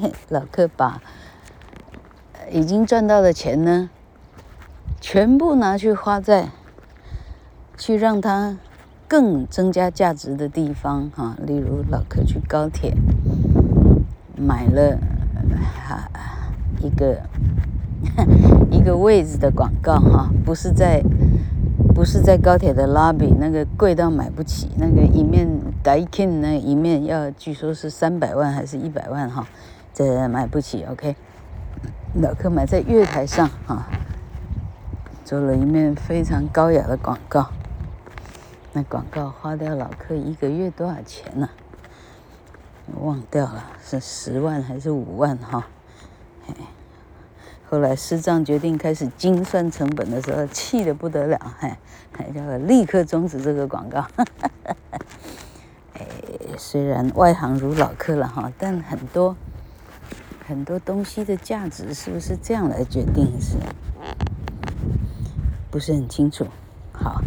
[0.30, 1.02] 老客把
[2.50, 3.90] 已经赚到的钱呢，
[5.00, 6.50] 全部拿去花在
[7.76, 8.56] 去让它
[9.08, 12.94] 更增加价值的地方哈，例如老客去高铁。
[14.36, 14.98] 买了
[15.86, 16.08] 哈
[16.80, 17.22] 一个
[18.70, 21.02] 一个位置的广告哈，不是在
[21.94, 25.46] 不是在高铁的 lobby，那个贵到买不起，那个一面
[25.82, 29.46] d a k i n 那一面要据说是三百万还是一百万哈，
[29.92, 31.14] 这买不起 OK。
[32.14, 33.86] 老客买在月台上哈，
[35.24, 37.50] 做了一面非常高雅的广告，
[38.72, 41.48] 那广告花掉老客一个月多少钱呢？
[43.00, 45.66] 忘掉了是十万还是五万哈？
[46.46, 46.54] 嘿
[47.72, 51.72] 后来师丈决定开始精算成本的时候，气得不得了，嘿，
[52.12, 54.06] 还叫我立刻终止这个广告。
[55.96, 56.06] 哎，
[56.58, 59.34] 虽然外行如老客了哈，但很多
[60.46, 63.56] 很多东西的价值是不是这样来决定是，
[65.70, 66.46] 不是很清楚。
[66.92, 67.22] 好，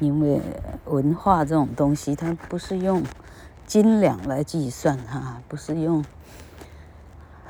[0.00, 0.38] 因为
[0.84, 3.02] 文化这种东西，它不是用
[3.66, 6.04] 斤两来计算哈，不是用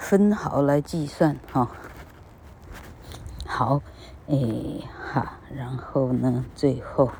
[0.04, 1.66] 分毫来计算哈。
[3.46, 3.80] 好，
[4.28, 4.36] 哎
[5.10, 7.10] 哈，然后呢，最后。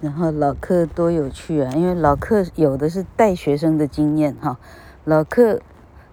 [0.00, 1.70] 然后老客多有趣啊！
[1.76, 4.58] 因为老客有的是带学生的经验哈，
[5.04, 5.60] 老客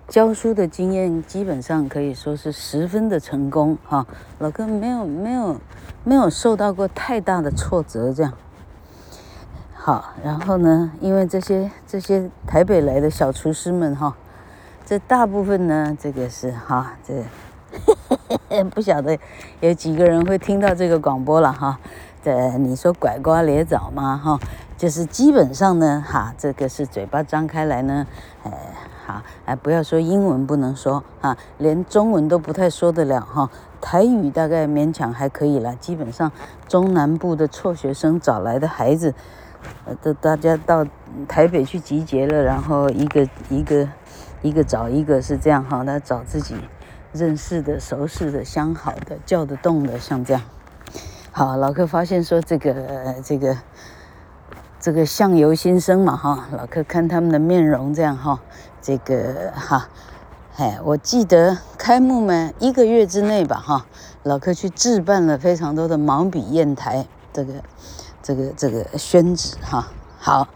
[0.08, 4.06] 教书的经验基本上可以说是十分的成功哈。
[4.38, 5.60] 老客没有没有
[6.04, 8.32] 没有受到过太大的挫折这样。
[9.73, 14.15] 好，然后呢，因为这些这些台北来的小厨师们哈，
[14.89, 17.13] 这大部分呢，这个是哈，这
[18.49, 19.15] 个、 不晓得
[19.60, 21.78] 有几个人会听到这个广播了哈。
[22.23, 24.17] 这，你说拐瓜裂枣吗？
[24.17, 24.39] 哈，
[24.80, 28.08] 就是基本上呢，哈，这个是嘴巴张开来呢，
[28.41, 28.52] 呃，
[29.06, 33.47] 好，哎，不要说英文不能说，哈，连中文都不太说得了，哈，
[33.80, 35.75] 台语大概勉强还可以了。
[35.75, 36.32] 基本上
[36.67, 39.13] 中南部的辍学生找来的孩子，
[39.86, 40.84] 呃，都大家到
[41.28, 43.88] 台北去集结了，然后一个一个
[44.41, 46.56] 一个找一个是这样哈，他找自己
[47.12, 50.41] 认识的、熟识的、相好的、叫得动的，像这样。
[51.32, 53.58] 好，老客发现说这个这个
[54.80, 58.39] 这个相由心生嘛哈，老客看他们的面容这样哈，
[58.82, 59.88] 这个哈，
[60.58, 63.86] 哎，我记得开幕嘛一个月之内吧哈，
[64.23, 67.54] 老客去置办了非常多的毛笔砚台，这个
[68.21, 70.47] 这个这个宣纸哈，好，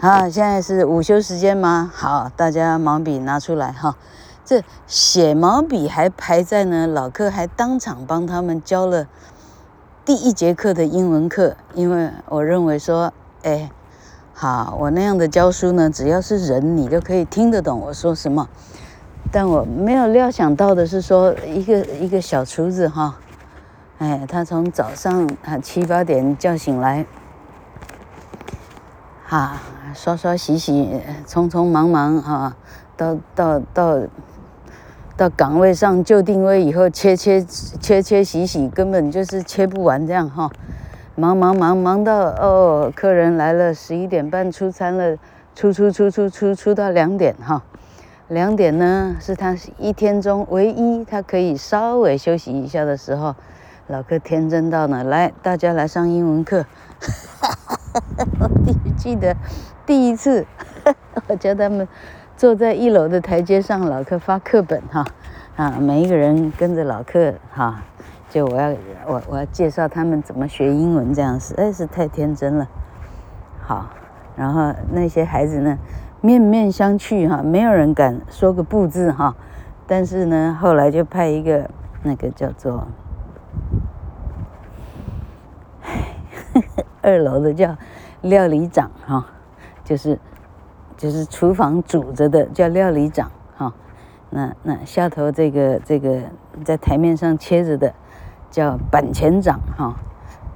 [0.00, 1.90] 好，现在是午休时间吗？
[1.94, 3.96] 好，大家毛笔拿出来哈，
[4.44, 9.06] 这写毛笔还排在呢，老客还当场帮他们教了。
[10.04, 13.10] 第一节课的英文课，因为我认为说，
[13.44, 13.70] 哎，
[14.34, 18.46] 好，我那样的教书呢，只要是人，你就可以听得懂我说什么。
[19.32, 23.16] 但我没有料想到的是说，一个一个小厨子哈，
[23.98, 27.06] 哎，他从早上啊七八点叫醒来，
[29.24, 29.56] 哈，
[29.94, 32.56] 刷刷洗洗，匆匆忙忙哈，
[32.96, 34.00] 到到到。
[35.16, 40.50] 到岗位上就定位以后，切切切切洗洗，根本就是切不完这样哈，
[41.14, 45.16] 忙忙忙忙到哦，客人来了，十一点半出餐了，
[45.54, 47.62] 出出出出出出到两点哈，
[48.26, 53.36] 两点呢是他一天中唯一他可以稍微休息一下的时候，
[53.86, 56.66] 老客天真到呢，来大家来上英文课，
[58.40, 58.50] 我
[58.96, 59.36] 记得
[59.86, 60.46] 第一次
[61.28, 61.86] 我教他们。
[62.36, 65.06] 坐在一楼的台阶上，老客发课本哈，
[65.54, 67.80] 啊，每一个人跟着老客哈，
[68.28, 68.74] 就我要
[69.06, 72.66] 我我要介绍他们怎么学英文这样子，哎，是太天真了。
[73.62, 73.88] 好，
[74.34, 75.78] 然后那些孩子呢，
[76.20, 79.36] 面面相觑哈，没有人敢说个不字哈。
[79.86, 81.70] 但是呢，后来就派一个
[82.02, 82.84] 那个叫做
[87.00, 87.76] 二楼的叫
[88.22, 89.24] 料理长哈，
[89.84, 90.18] 就是。
[90.96, 93.74] 就是厨房煮着的叫料理长哈，
[94.30, 96.20] 那那下头这个这个
[96.64, 97.92] 在台面上切着的
[98.48, 99.96] 叫板前长哈，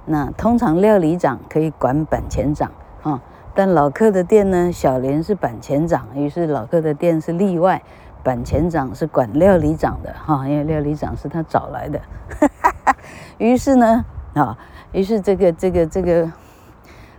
[0.07, 2.71] 那通常料理长可以管板前长
[3.03, 3.21] 哈，
[3.53, 7.83] 但老客的店呢，小莲是板前长，于是老客的店是例外，
[8.23, 12.01] 板前长是管料理长的哈，因为料理长是他找来的，
[12.39, 12.49] 哈
[12.87, 12.97] 哈
[13.39, 14.57] 于是呢啊，
[14.93, 15.85] 于是这个这个。
[15.85, 16.31] 这个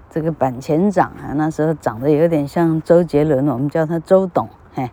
[0.09, 4.89] 这个板前长啊，那时候长得有点像周杰伦，我们叫他周董，嘿，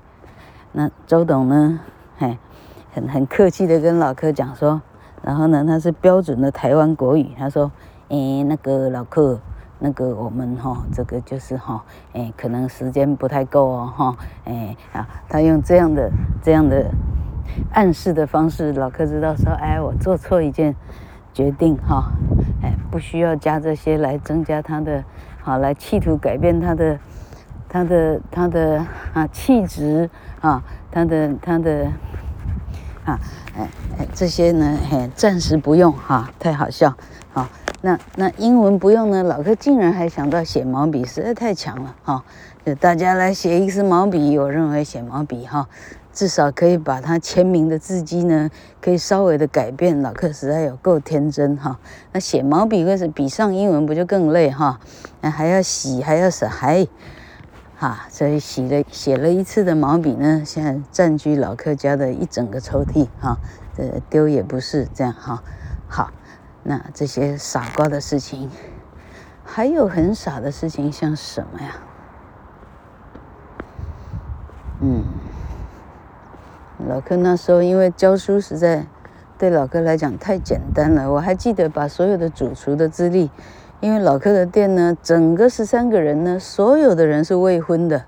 [0.72, 1.80] 那周董呢，
[2.18, 2.36] 嘿，
[2.92, 4.82] 很很客气的跟老客讲说，
[5.22, 7.72] 然后呢，他是标准的台湾国语，他说，
[8.08, 9.40] 诶，那个老客，
[9.78, 16.10] 那个我们哈，这个就是哈，诶，可能时间不太够哦，哈，诶，啊，他用这样的
[16.42, 16.90] 这样的
[17.72, 20.76] 暗示的方式，老客知道说，哎，我做错一件
[21.36, 22.10] 决定哈。
[22.62, 25.04] 哎，不需要加这些来增加他的，
[25.42, 26.98] 好来企图改变他的，
[27.68, 30.08] 他的他的啊气质
[30.40, 31.92] 啊，他的他的
[33.04, 33.20] 啊
[33.54, 33.68] 哎
[33.98, 36.96] 哎这些呢，嘿暂时不用哈、太好笑
[37.34, 37.50] 啊。
[37.82, 42.24] 那那英文不用呢，老客竟然还想到写毛笔，实在太强了哈、
[42.64, 45.68] 就大家来写一支毛笔，我认为写毛笔哈。
[46.16, 48.50] 至少可以把他签名的字迹呢，
[48.80, 50.00] 可以稍微的改变。
[50.00, 51.78] 老客实在有够天真哈！
[52.10, 54.80] 那写毛笔或是比上英文不就更累哈？
[55.20, 56.88] 那还要洗，还要洗，还
[57.76, 63.36] 哈，所以洗了写了一次的毛笔呢，现在占据老客家的一整个抽屉哈。
[63.76, 65.42] 这丢也不是这样哈。
[65.86, 66.10] 好，
[66.62, 68.50] 那这些傻瓜的事情，
[69.44, 71.76] 还有很傻的事情，像什么呀？
[74.80, 75.04] 嗯，
[76.78, 78.86] 老柯那时候因为教书实在
[79.38, 83.30] 对老柯来讲太简单了，我还记得把所有的主厨的资历，
[83.80, 88.04] 因为老柯的店呢，整个十三个人呢，所有的人是未婚的，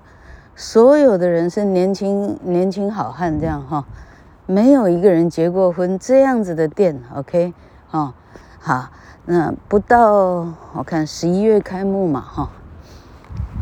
[0.55, 3.85] 所有的人是年轻年轻好汉这样哈，
[4.45, 7.53] 没有一个人结过婚这样子的店，OK，
[7.87, 8.13] 哈，
[8.59, 8.89] 好，
[9.25, 12.49] 那不到我看十一月开幕嘛哈。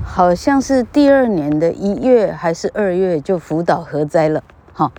[0.04, 4.42] 好像是第二年的一月还是二月就福岛核灾了，
[4.78, 4.92] 哈。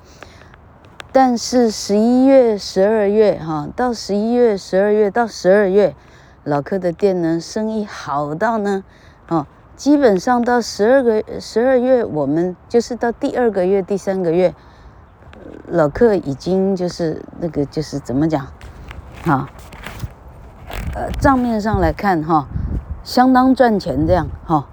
[1.10, 5.94] 但是十一月、十二月，哈，到十一月、十二月到十二月，
[6.44, 8.84] 老柯的店呢，生意好到呢，
[9.28, 14.54] 哦，基本上到十二个十二月，我们就是到第二个月、第三个月，
[15.66, 18.46] 老柯已经就是那个就是怎么讲，
[19.24, 19.48] 哈，
[20.94, 22.46] 呃，账面上来看，哈，
[23.02, 24.66] 相当赚钱这样，哈。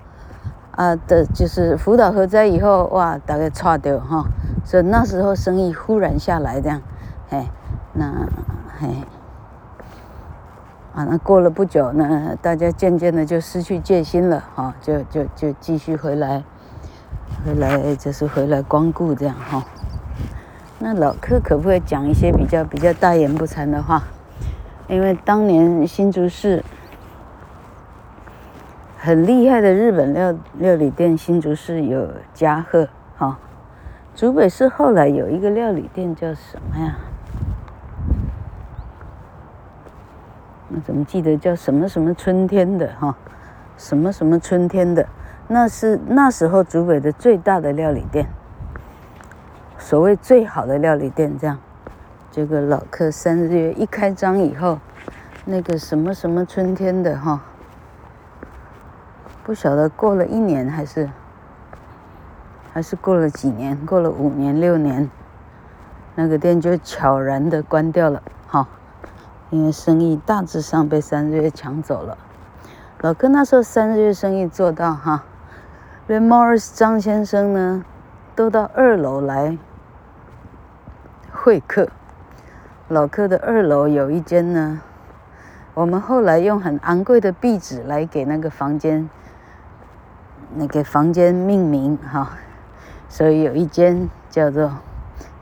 [0.76, 4.26] 啊的，就是福岛核灾以后，哇，大概差掉哈，
[4.66, 6.82] 所以那时候生意忽然下来这样，
[7.30, 7.48] 嘿，
[7.94, 8.12] 那
[8.78, 8.90] 嘿，
[10.94, 16.44] 啊，那过了不久呢，大家渐渐的就失去戒心了哈，就就就继续回来，
[17.46, 19.64] 回来就是回来光顾这样哈。
[20.80, 24.04] 那老柯可不可以讲一些比较比较大言不惭的话？
[24.90, 26.62] 因为当年新竹市。
[29.06, 33.38] 很厉害的日本料料理店，新竹市有加贺，哈，
[34.16, 36.96] 竹北市后来有一个料理店叫什么呀？
[40.70, 43.16] 我怎么记得叫什么什么春天的哈？
[43.78, 45.08] 什么什么春天的？
[45.48, 48.26] 那是那时候竹北的最大的料理店，
[49.78, 51.60] 所谓最好的料理店，这样。
[52.32, 54.80] 这个老客三日月一开张以后，
[55.46, 57.44] 那个什么什么春天的哈？
[59.46, 61.08] 不晓得过了一年还是
[62.74, 65.08] 还是过了几年，过了五年六年，
[66.16, 68.68] 那个店就悄然的关掉了，哈，
[69.52, 72.18] 因为生意大致上被三日月抢走了。
[73.02, 75.24] 老柯那时候三日月生意做到哈，
[76.08, 77.86] 连 Morris 张先生呢
[78.36, 79.56] 都到二楼来
[81.32, 81.90] 会客。
[82.88, 84.82] 老客的二楼有一间呢，
[85.76, 89.08] 我们后来用很昂贵的壁纸来给那个房间。
[90.54, 92.38] 那个房间命名哈，
[93.10, 94.72] 所以有一间叫做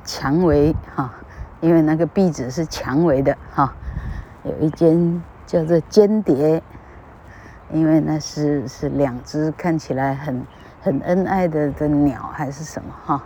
[0.05, 1.13] 蔷薇哈，
[1.61, 3.73] 因为那个壁纸是蔷薇的哈。
[4.43, 6.63] 有一间叫做间谍，
[7.71, 10.45] 因为那是是两只看起来很
[10.81, 13.23] 很恩爱的的鸟还是什么哈。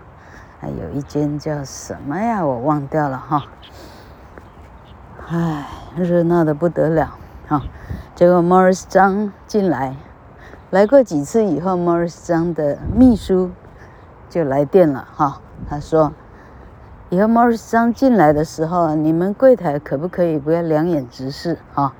[0.59, 2.45] 还有一间叫什么呀？
[2.45, 3.43] 我忘掉了哈。
[5.27, 7.61] 唉，热闹的不得了哈。
[8.15, 9.95] 结果 Morris 张进来。
[10.69, 13.51] 来过几次以后，Morris 张的秘书
[14.29, 15.39] 就来电了哈。
[15.69, 16.11] 他说
[17.09, 21.93] ：“以后 Morris 张进来的时候，你们柜台可不可以不要两眼直视哈？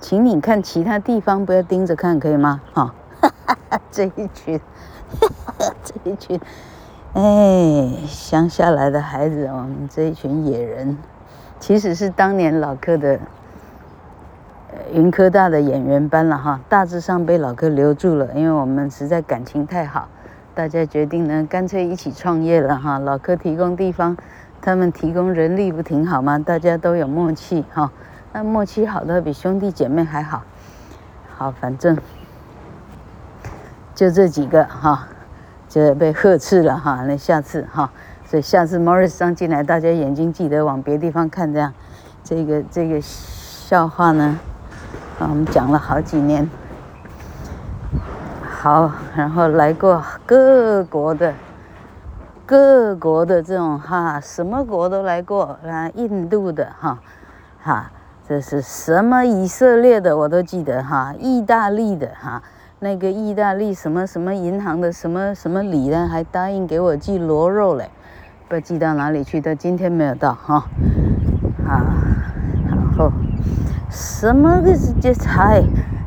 [0.00, 2.60] 请你看其他地方，不要盯着看，可以吗？
[2.72, 3.30] 哈，哈
[3.70, 4.60] 哈，这一群，
[5.20, 6.40] 哈哈，这一群，
[7.12, 10.98] 哎，乡下来的孩子，我们这一群野人，
[11.60, 13.20] 其实是当年老客的。”
[14.92, 20.08] 云科大的演员班了哈，大致上被老柯留住了，因为我们实在感情太好，
[20.54, 22.98] 大家决定呢，干脆一起创业了哈。
[22.98, 24.16] 老柯提供地方，
[24.60, 26.38] 他们提供人力，不挺好吗？
[26.38, 27.90] 大家都有默契哈，
[28.32, 30.42] 那默契好的比兄弟姐妹还好。
[31.36, 31.96] 好，反正
[33.94, 35.08] 就这几个哈，
[35.68, 37.04] 就被呵斥了哈。
[37.06, 37.90] 那下次哈，
[38.24, 41.72] 所以下次 Morris 上进来，大家眼睛记得往别地方看，这样，
[42.22, 44.38] 这个这个笑话呢。
[45.18, 46.48] 啊，我们讲了好几年，
[48.48, 51.34] 好，然后来过各国的，
[52.46, 57.00] 各国的这种哈，什么国都来过啊，印度的哈，
[57.60, 57.90] 哈，
[58.28, 62.40] 这是什么以色列的我都记得哈，意大利的哈，
[62.78, 67.90] 那个意大利什么什么银行的什么什么礼呢，还答应给我寄螺肉嘞，
[68.46, 70.64] 不知道寄到哪里去，到今天没有到哈，
[71.66, 71.82] 啊，
[72.68, 73.10] 然后。
[73.90, 75.64] 什么个这才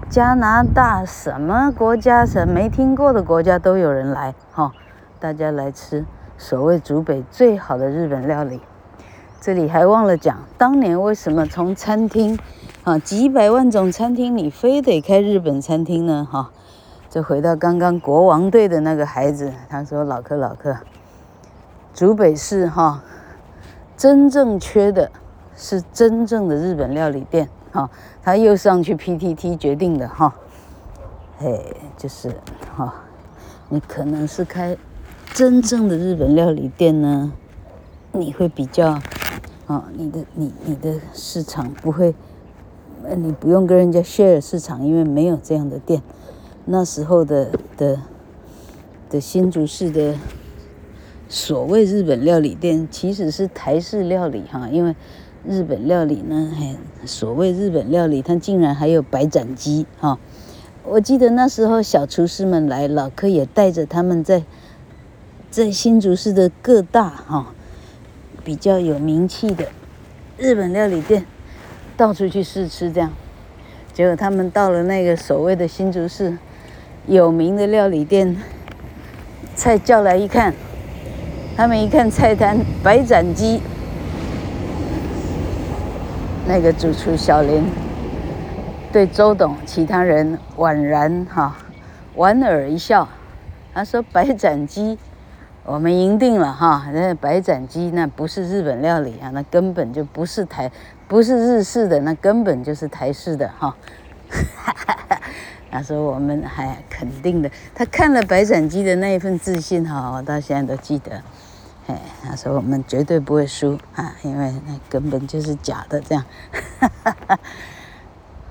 [0.07, 4.71] 加拿大什么国家什么没听过的国家都有人来哈、
[5.19, 6.05] 大家来吃
[6.37, 8.61] 所谓竹北最好的日本料理。
[9.39, 12.37] 这里还忘了讲，当年为什么从餐厅
[12.83, 16.27] 啊几百万种餐厅里非得开日本餐厅呢？
[16.31, 16.45] 哈、哦，
[17.09, 20.77] 就回到刚刚国王队的那个孩子，他说老客老客，
[21.95, 23.01] 竹北市哈、
[23.97, 25.09] 真正缺的
[25.55, 27.49] 是真正的日本料理店。
[27.71, 27.89] 哈，
[28.21, 30.35] 他又上去 PTT 决定的哈，
[31.39, 31.59] 哎，
[31.97, 32.29] 就是
[32.75, 32.93] 哈，
[33.69, 34.77] 你可能是开
[35.33, 37.31] 真正的日本料理店呢，
[38.11, 39.01] 你会比较，啊、
[39.67, 42.13] 哦，你的你你的市场不会，
[43.17, 46.01] 你不用跟人家 share 市场，因为没有这样的店。
[46.65, 47.99] 那时候的的
[49.09, 50.13] 的新竹市的
[51.27, 54.95] 所谓日本料理店，其实是台式料理哈，因为
[55.47, 56.75] 日本料理呢，嘿，
[57.05, 60.19] 所谓日本料理，它竟然还有白斩鸡哈。
[60.83, 64.43] 我记得那时候小厨师们来，老柯也带着他们在
[65.49, 67.53] 在新竹市的各大哈
[68.43, 69.67] 比较有名气的
[70.37, 71.25] 日本料理店
[71.97, 73.11] 到处去试吃，这样，
[73.93, 76.37] 结果他们到了那个所谓的新竹市。
[77.07, 78.37] 有名的料理店，
[79.55, 80.53] 菜叫来一看，
[81.57, 83.59] 他们一看菜单，白斩鸡，
[86.47, 87.63] 那个主厨小林
[88.91, 91.55] 对周董其他人宛然哈
[92.15, 93.07] 莞尔一笑，
[93.73, 94.97] 他说：“白斩鸡，
[95.63, 96.85] 我们赢定了哈！
[96.93, 100.69] 那白斩鸡那不是日本料理啊，那根本就不是台，
[101.07, 103.73] 不是日式的，那根本就是台式的哈。
[105.71, 111.21] ”他说：“我们还肯定的，他看了白斩鸡的那一份自信哈，我到现在都记得。
[111.91, 115.99] 哎，他说我们绝对不会输啊，因为那根本就是假的。
[115.99, 116.23] 这样，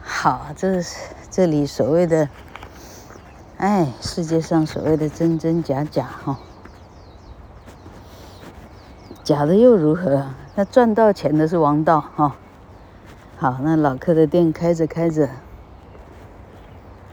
[0.03, 0.99] 好，这是
[1.31, 2.29] 这里所谓的，
[3.57, 6.39] 哎，世界上所谓的真真假假哈，
[9.25, 10.27] 假的又如何？
[10.55, 12.37] 那赚到钱的是王道哈。
[13.39, 15.29] 好，那老客的店开着开着。”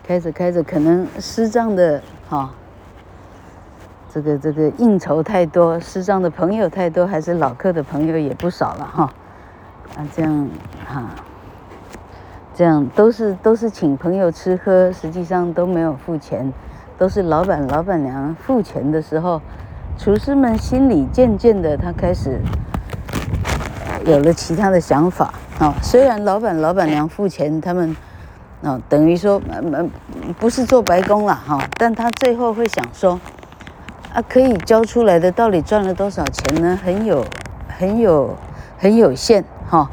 [0.04, 2.50] 开着开着，可能师长的哈、哦，
[4.18, 9.14] 这个这个应酬太多，师长的朋友太多，还是老客的朋友也不少了哈。
[9.96, 10.50] 啊，这样
[10.88, 11.04] 哈，
[12.56, 16.52] 这样都是都是请朋友吃喝，实际上都没有付钱，
[16.98, 19.40] 都是老板老板娘付钱的时候，
[20.00, 22.42] 厨师们心里渐渐的他开始
[24.04, 27.96] 有了其他的想法啊、虽然老板老板娘付钱，他们。
[28.62, 33.20] 哦，等于说，嗯嗯，不是做白工了哈，但他最后会想说，
[34.18, 36.76] 啊，可以交出来的到底赚了多少钱呢？
[36.84, 37.24] 很有，
[37.68, 38.34] 很有，
[38.80, 39.92] 很有限哈，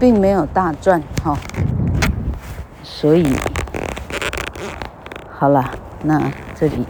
[0.00, 1.38] 并没有大赚哈，
[2.82, 3.36] 所以，
[5.30, 5.64] 好了，
[6.02, 6.20] 那
[6.56, 6.84] 这里，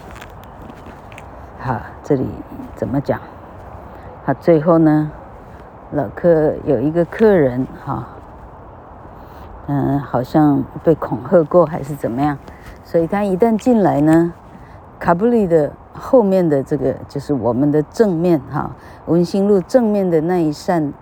[1.60, 2.26] 好，这里
[2.74, 3.20] 怎么讲？
[4.24, 5.10] 好，最后呢，
[5.90, 8.08] 老客有一个客人哈。
[9.66, 12.38] 嗯，好像被恐吓过还是怎么样，
[12.82, 14.32] 所以他一旦进来呢，
[14.98, 18.70] 卡布里的后面的这个就是我们的正面哈，
[19.06, 20.92] 文心路正面的那一扇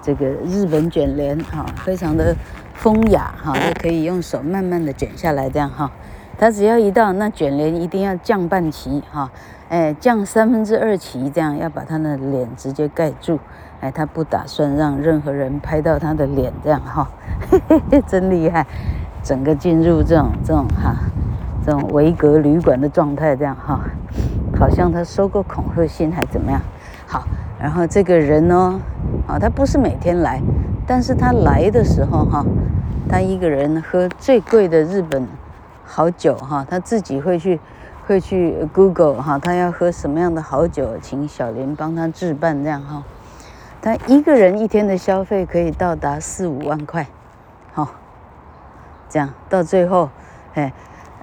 [0.00, 2.36] 这个日本卷帘哈，非常的
[2.74, 5.90] 风雅哈，就可以用手慢慢的卷下来这样哈。
[6.38, 9.30] 他只要一到那卷帘一定要降半旗哈，
[9.68, 13.40] 哎，降三分之二旗这样，要把他的脸直接盖住。
[13.80, 17.08] 哎，他不打算让任何人拍到他的脸，这样哈，
[18.08, 18.66] 真厉害，
[19.22, 20.96] 整个进入这种这种哈，
[21.68, 23.78] 这种维格旅馆的状态，这样哈，
[24.58, 26.58] 好像他收过恐吓信还怎么样？
[27.06, 27.24] 好，
[27.60, 28.80] 然后这个人呢，
[29.26, 30.40] 啊，他不是每天来，
[30.86, 32.42] 但是他来的时候哈，
[33.06, 35.28] 他一个人喝最贵的日本
[35.84, 37.60] 好酒哈，他自己会去
[38.06, 43.02] 会去 Google 哈，他要喝什么样的好酒，请小林帮他置办这样哈。
[43.82, 47.06] 他一个人一天的消费可以到达四五万块，
[47.74, 47.90] 好、
[49.10, 50.08] 这样到最后，
[50.54, 50.72] 哎，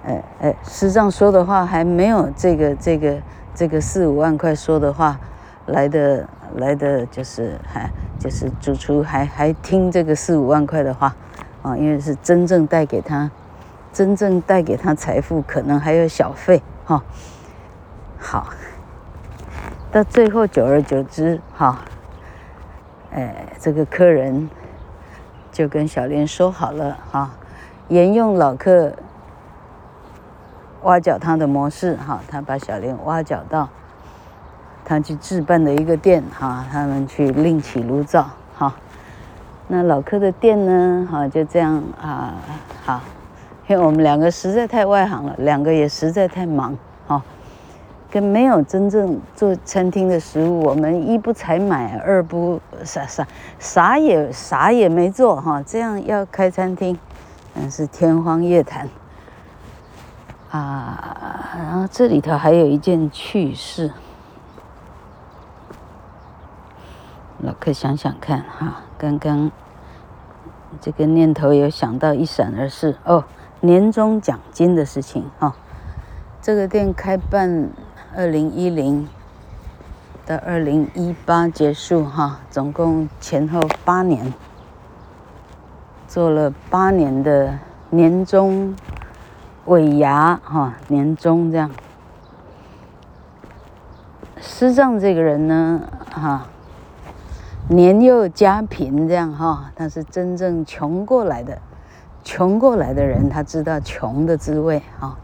[0.05, 3.21] 哎哎，师长说的话还没有这个这个
[3.53, 5.19] 这个四五万块说的话
[5.65, 7.89] 来的来的就是还
[8.19, 11.15] 就是主厨还还听这个四五万块的话
[11.63, 13.31] 啊、因为是真正带给他
[13.91, 17.03] 真正带给他财富，可能还有小费哈、
[18.19, 18.49] 好，
[19.91, 21.79] 到最后久而久之，哈、
[23.11, 24.47] 哎，这个客人
[25.51, 27.31] 就跟小莲说好了哈，
[27.87, 28.93] 沿用老客
[30.85, 33.67] 挖角他的模式哈，他把小莲挖角到
[34.85, 38.73] 他去置办的一个店哈，他们去另起炉灶哈。
[39.67, 42.35] 那老客的店呢，哈就这样啊，
[42.85, 43.01] 好，
[43.67, 46.77] 因为我们两个实在太外行了，两个也实在太忙
[47.07, 47.19] 哈。
[48.11, 53.27] 跟没有真正做餐厅的食物，我们一不采买，二不啥啥
[53.57, 55.63] 啥也啥也没做哈。
[55.65, 56.95] 这样要开餐厅，
[57.55, 58.87] 嗯，是天方夜谭
[60.57, 61.57] 啊。
[61.57, 63.91] 然后这里头还有一件趣事，
[67.39, 69.51] 老客想想看哈，刚刚
[70.79, 73.23] 这个念头有想到一闪而逝哦，
[73.61, 75.55] 年终奖金的事情哈。
[76.41, 77.69] 这个店开办。
[78.17, 79.05] 二零一零
[80.25, 84.33] 到二零一八结束哈，总共前后八年，
[86.07, 88.73] 做了八年的年终
[89.65, 91.69] 尾牙哈，年终这样。
[94.39, 96.45] 师丈这个人呢，哈，
[97.67, 101.57] 年幼家贫这样哈，他是真正穷过来的，
[102.23, 105.17] 穷过来的人，他知道穷的滋味哈。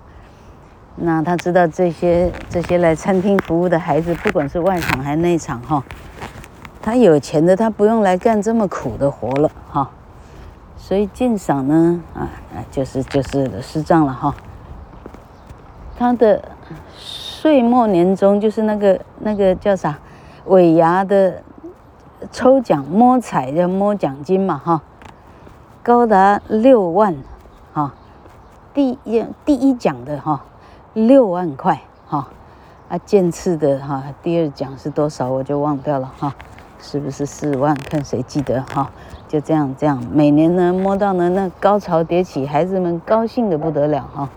[0.95, 5.83] 那他知道这些这些来餐厅服务的孩子，不管是外场还是内场哈，
[6.81, 9.89] 他有钱的他不用来干这么苦的活了哈，
[10.82, 14.36] 所以鉴赏呢啊啊，就是就是师丈了哈。
[15.95, 16.43] 他的
[16.97, 19.99] 岁末年终就是那个那个叫啥
[20.45, 21.43] 尾牙的
[22.32, 24.82] 抽奖摸彩叫摸奖金嘛哈，
[25.84, 27.15] 高达六万
[27.71, 27.93] 哈，
[28.73, 30.41] 第一第一奖的哈。
[30.93, 32.27] 六万块哈，
[32.89, 36.36] 啊，渐次的哈，第二奖是多少我就忘掉了哈，
[36.82, 37.73] 是不是四万？
[37.75, 38.91] 看谁记得哈，
[39.32, 44.29] 就这样这样，每年呢摸到呢那高潮迭起，孩子们高兴的不得了哈。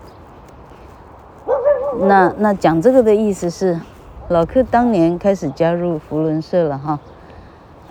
[2.02, 3.80] 那那讲这个的意思是，
[4.28, 7.00] 老克当年开始加入福伦社了哈，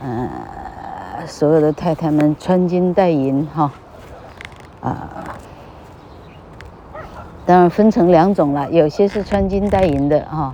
[0.02, 0.30] 呃，
[1.28, 3.70] 所有的太太们穿金戴银哈，
[4.80, 5.10] 啊。
[7.46, 10.54] 当然分成两种了，有些是穿金戴银的哈，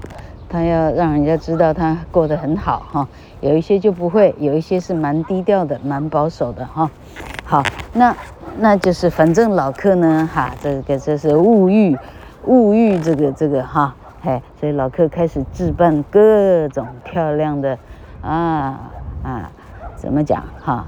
[0.50, 3.08] 他要让人家知道他过得很好哈；
[3.39, 6.89] 有一些就不会，有一些是蛮低调的、蛮保守的哈。
[7.45, 8.16] 好，那
[8.58, 11.95] 那就是反正老客呢哈，这个这是物欲，
[12.45, 17.78] 物欲这个这个哈，嘿，所以老客开始置办各种漂亮的
[18.22, 18.91] 啊
[19.24, 19.52] 啊，
[19.95, 20.88] 怎么讲哈？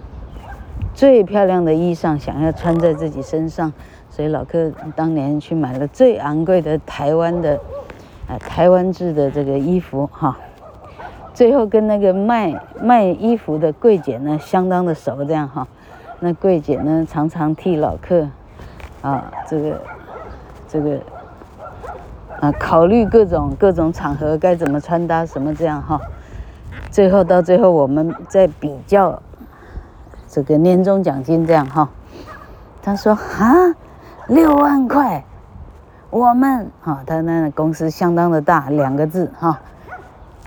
[0.93, 3.71] 最漂亮的衣裳想要穿在自己身上。
[4.09, 7.57] 所以老客当年去买了最昂贵的台湾的，
[8.39, 10.37] 台湾制的这个衣服哈，
[11.33, 15.67] 最后跟那个卖卖衣服的柜姐呢相当的熟，这样哈，
[16.19, 18.27] 那柜姐呢常常替老客，
[19.01, 19.81] 啊，这个
[20.67, 20.99] 这个
[22.39, 25.99] 啊考虑各种各种场合该怎么穿搭什么这样哈，
[26.89, 29.21] 最后到最后我们再比较
[30.27, 31.89] 这个年终奖金这样哈，
[32.81, 33.75] 他说啊。
[34.27, 35.25] 六万块，
[36.11, 39.61] 我们哈，他那公司相当的大，两个字哈。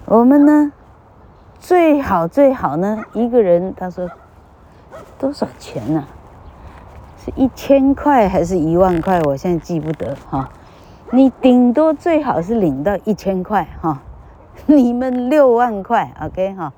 [0.05, 0.71] 我们呢，
[1.59, 4.07] 最好最好呢，一个人他说
[5.19, 6.05] 多少钱呢？
[7.17, 9.19] 是一千块还是一万块？
[9.23, 10.51] 我现在记不得哈。
[11.11, 14.03] 你顶多最好是领到一千块哈，
[14.67, 16.75] 你们六万块，OK 哈。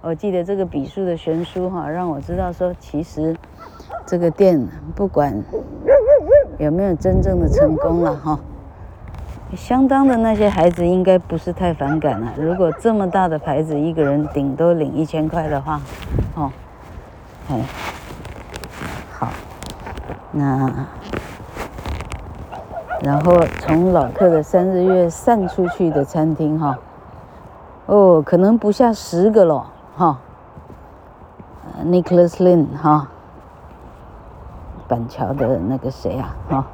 [0.00, 3.36] 我记得这个笔数的悬殊哈，让我知道说，其实
[4.04, 4.66] 这个店
[4.96, 5.40] 不管。
[6.58, 8.38] 有没有真正的成功了哈？
[9.56, 12.32] 相当的那些孩子应该不是太反感了。
[12.36, 15.80] 如果这么大的牌子，一个人顶多领一千块的话，
[16.34, 16.50] 哦，
[17.48, 17.60] 哎，
[19.12, 19.28] 好，
[20.32, 20.72] 那
[23.00, 26.76] 然后从老客的三日月散出去的餐厅哈，
[27.86, 30.18] 哦，可能不下十个了哈。
[31.84, 33.08] Nicholas Lin 哈。
[34.86, 36.36] 板桥的那个谁啊？
[36.48, 36.66] 哈，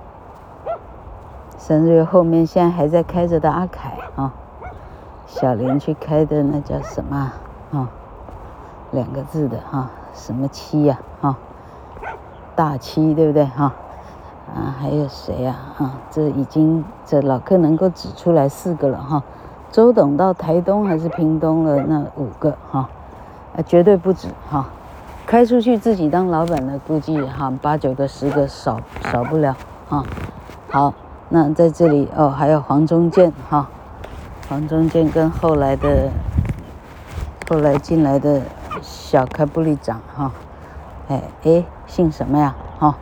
[1.57, 4.33] 三日后面现在还在开着的阿凯啊，
[5.27, 7.33] 小林去开的那叫什么
[7.73, 7.89] 啊？
[8.91, 10.99] 两个字的哈，什么七呀？
[11.21, 11.37] 哈，
[12.57, 13.45] 大七对不对？
[13.45, 13.73] 哈，
[14.53, 15.55] 啊，还有谁呀？
[15.79, 19.23] 啊，这已经这老客能够指出来四个了哈。
[19.71, 22.89] 周董到台东还是屏东了那五个哈，
[23.57, 24.67] 啊，绝对不止哈。
[25.31, 28.81] 开出去自己当老板的，估计哈八九个十个少
[29.13, 29.57] 少不了
[29.89, 30.05] 哈。
[30.69, 30.93] 好，
[31.29, 33.69] 那在这里哦，还有黄忠健哈，
[34.49, 36.11] 黄忠健跟后来的
[37.49, 38.43] 后来进来的
[38.83, 40.33] 小开布里长哈，
[41.07, 42.57] 哎哎，姓什么呀？
[42.81, 42.97] 哈，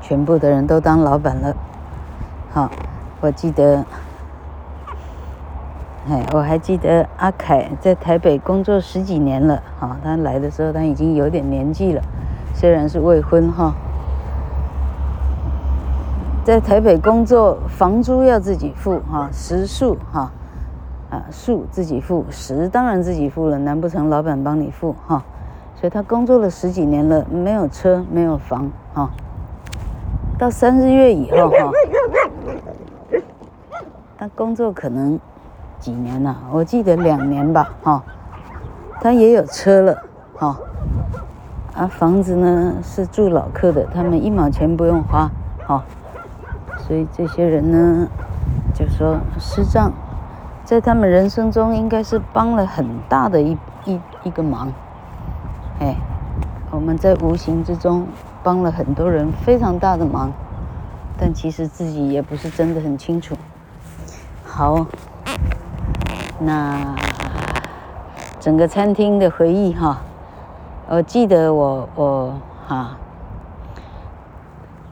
[0.00, 1.54] 全部的人都当老板了。
[2.52, 2.68] 好，
[3.20, 3.84] 我记得。
[6.10, 12.02] 哎，我还记得阿凯在台北工作十几年了，哈，他来的时候他已经有点年纪了，
[12.52, 13.72] 虽然是未婚哈，
[16.42, 20.32] 在台北工作，房租要自己付哈，食宿哈，
[21.10, 25.22] 啊宿自己付，食当然自己付了，难不成老板帮你付哈？
[25.76, 29.08] 所以他工作了十几年了，没有车，没有房哈，
[30.36, 31.70] 到三日月以后哈，
[34.18, 35.16] 他工作可能。
[35.80, 36.36] 几年了？
[36.52, 38.02] 我记得两年吧，哈。
[39.00, 39.96] 他也有车了，
[40.36, 40.56] 哈。
[41.74, 45.30] 啊，房子呢是住老客的，他们一毛钱不用花，
[45.66, 45.82] 哈。
[46.86, 48.08] 所以这些人呢，
[48.74, 49.92] 就说师丈
[50.64, 54.72] 在他们人生中应该是帮了很大的一一一个忙，
[55.80, 55.96] 哎，
[56.70, 58.06] 我们在无形之中
[58.42, 60.32] 帮了很多人非常大的忙，
[61.18, 63.34] 但其实自己也不是真的很清楚。
[64.44, 64.86] 好，
[66.42, 66.94] 那
[68.40, 70.00] 整个餐厅的回忆哈，
[70.88, 72.34] 我记得我我
[72.66, 72.96] 哈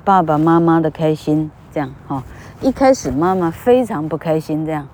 [0.05, 2.23] 爸爸妈妈的开心这样哈。
[2.61, 4.87] 一开始妈妈非常不开心，这样，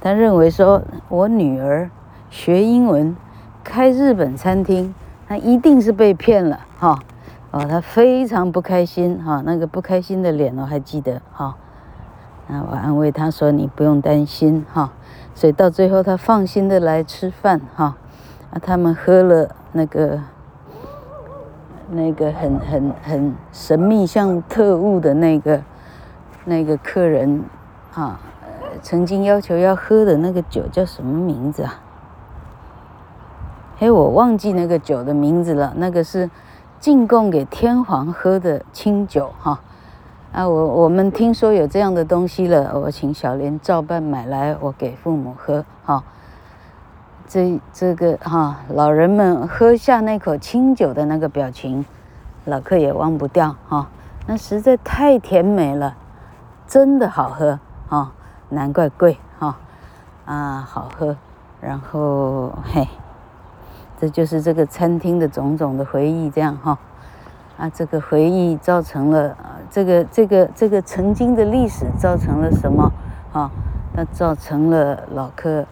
[0.00, 1.88] 她认为说我女儿
[2.28, 3.16] 学英文
[3.62, 4.92] 开日本餐厅，
[5.28, 6.98] 她一定是被骗了哈，
[7.52, 11.54] 哦，她非常不开心哈，那个不开心的脸我还记得哈，
[12.48, 14.90] 那我安慰她说你不用担心哈，
[15.34, 17.96] 所以到最后他放心的来吃饭哈，
[18.50, 20.20] 啊，他们喝了那个
[21.90, 25.60] 那个很很很神秘像特务的那个。
[26.46, 27.42] 那个客人，
[27.94, 28.20] 啊，
[28.82, 31.80] 曾经要求要喝的那个酒叫什么名字啊？
[33.78, 35.72] 嘿，我忘记那个酒的名字了。
[35.78, 36.28] 那个是
[36.78, 39.58] 进贡给天皇喝的清酒，哈。
[40.34, 46.02] 啊我我们听说有这样的东西了，我请小莲照办买来，我给父母喝，哈。
[47.28, 51.86] 这这个哈，老人们喝下那口清酒的那个表情，
[52.46, 53.86] 老客也忘不掉，哈。
[54.26, 55.96] 那实在太甜美了。
[56.66, 57.50] 真的好喝
[57.90, 58.08] 啊、哦，
[58.48, 59.54] 难怪贵哈、哦、
[60.24, 61.14] 啊，好喝。
[61.60, 62.88] 然后嘿，
[64.00, 66.76] 这就是这个餐厅的种种的回忆，这样哈、
[67.56, 72.92] 啊，这个回忆造成了啊，这个这个这个曾经的历史造成了什么
[73.32, 73.50] 啊？
[73.94, 75.64] 那、造成了老客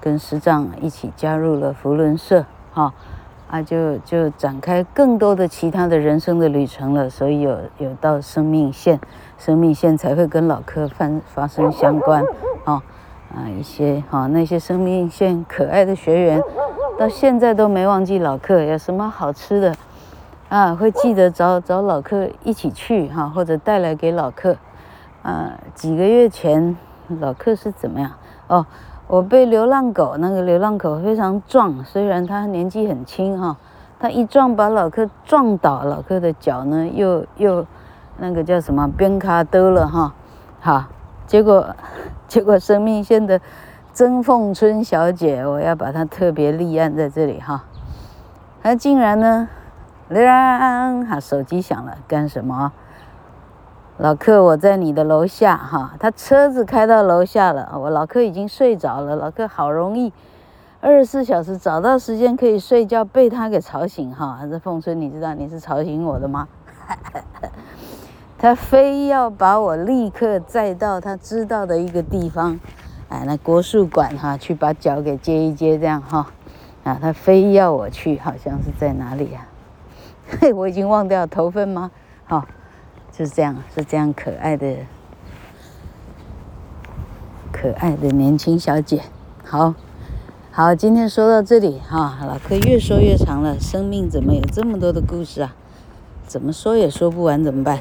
[0.00, 2.84] 跟师长一起加入了福伦社哈。
[2.84, 2.92] 哦
[3.48, 8.98] 啊，就就展开更多的其他的人生的旅程了，所以有有到生命线，
[9.38, 12.24] 生命线才会跟老客发发生相关，
[12.64, 12.82] 啊，
[13.32, 16.42] 啊一些哈、那些生命线可爱的学员，
[16.98, 19.72] 到现在都没忘记老客有什么好吃的，
[20.48, 24.56] 啊会记得找找老客一起去哈、或者带来给老客，
[25.22, 26.76] 啊几个月前
[27.20, 28.10] 老客是怎么样？
[28.48, 28.66] 哦？
[29.08, 33.56] 我被流浪狗，那个流浪狗非常壮，虽然它年纪很轻哈，
[34.00, 37.64] 它一撞把老客撞倒，老客的脚呢又又
[38.18, 40.12] 那个叫什么边卡兜了哈，
[40.58, 40.86] 好，
[41.24, 41.68] 结果
[42.26, 43.40] 结果生命线的
[43.92, 47.62] 曾凤春小姐，我要把她特别立案在这里哈，
[48.60, 49.48] 她竟然呢，
[50.08, 52.72] 亮，哈手机响了，干什么？
[53.98, 59.16] 老客，我在你的楼下哈，他车子开到楼下了，我老客已经睡着了。
[59.16, 60.12] 老客好容易
[60.80, 64.40] 二十四小时找到时间可以睡觉，被他给吵醒哈。
[64.50, 66.46] 这凤春，你知道你是吵醒我的吗？
[68.38, 72.60] 他非要把我立刻载到他知道的一个地方，
[73.08, 76.26] 哎，那国术馆哈，去把脚给接一接，这样哈，
[76.84, 79.46] 啊，他非要我去，好像是在哪里呀？
[80.40, 81.90] 嘿， 我已经忘掉头份吗？
[82.24, 82.46] 好。
[83.12, 84.76] 就是这样，是这样可爱的、
[87.50, 89.04] 可爱的年轻小姐。
[89.42, 89.74] 好，
[90.52, 93.58] 好，今天说到这里哈，老柯越说越长了。
[93.58, 95.56] 生命怎么有这么多的故事啊？
[96.26, 97.80] 怎么说也说不完，怎么办？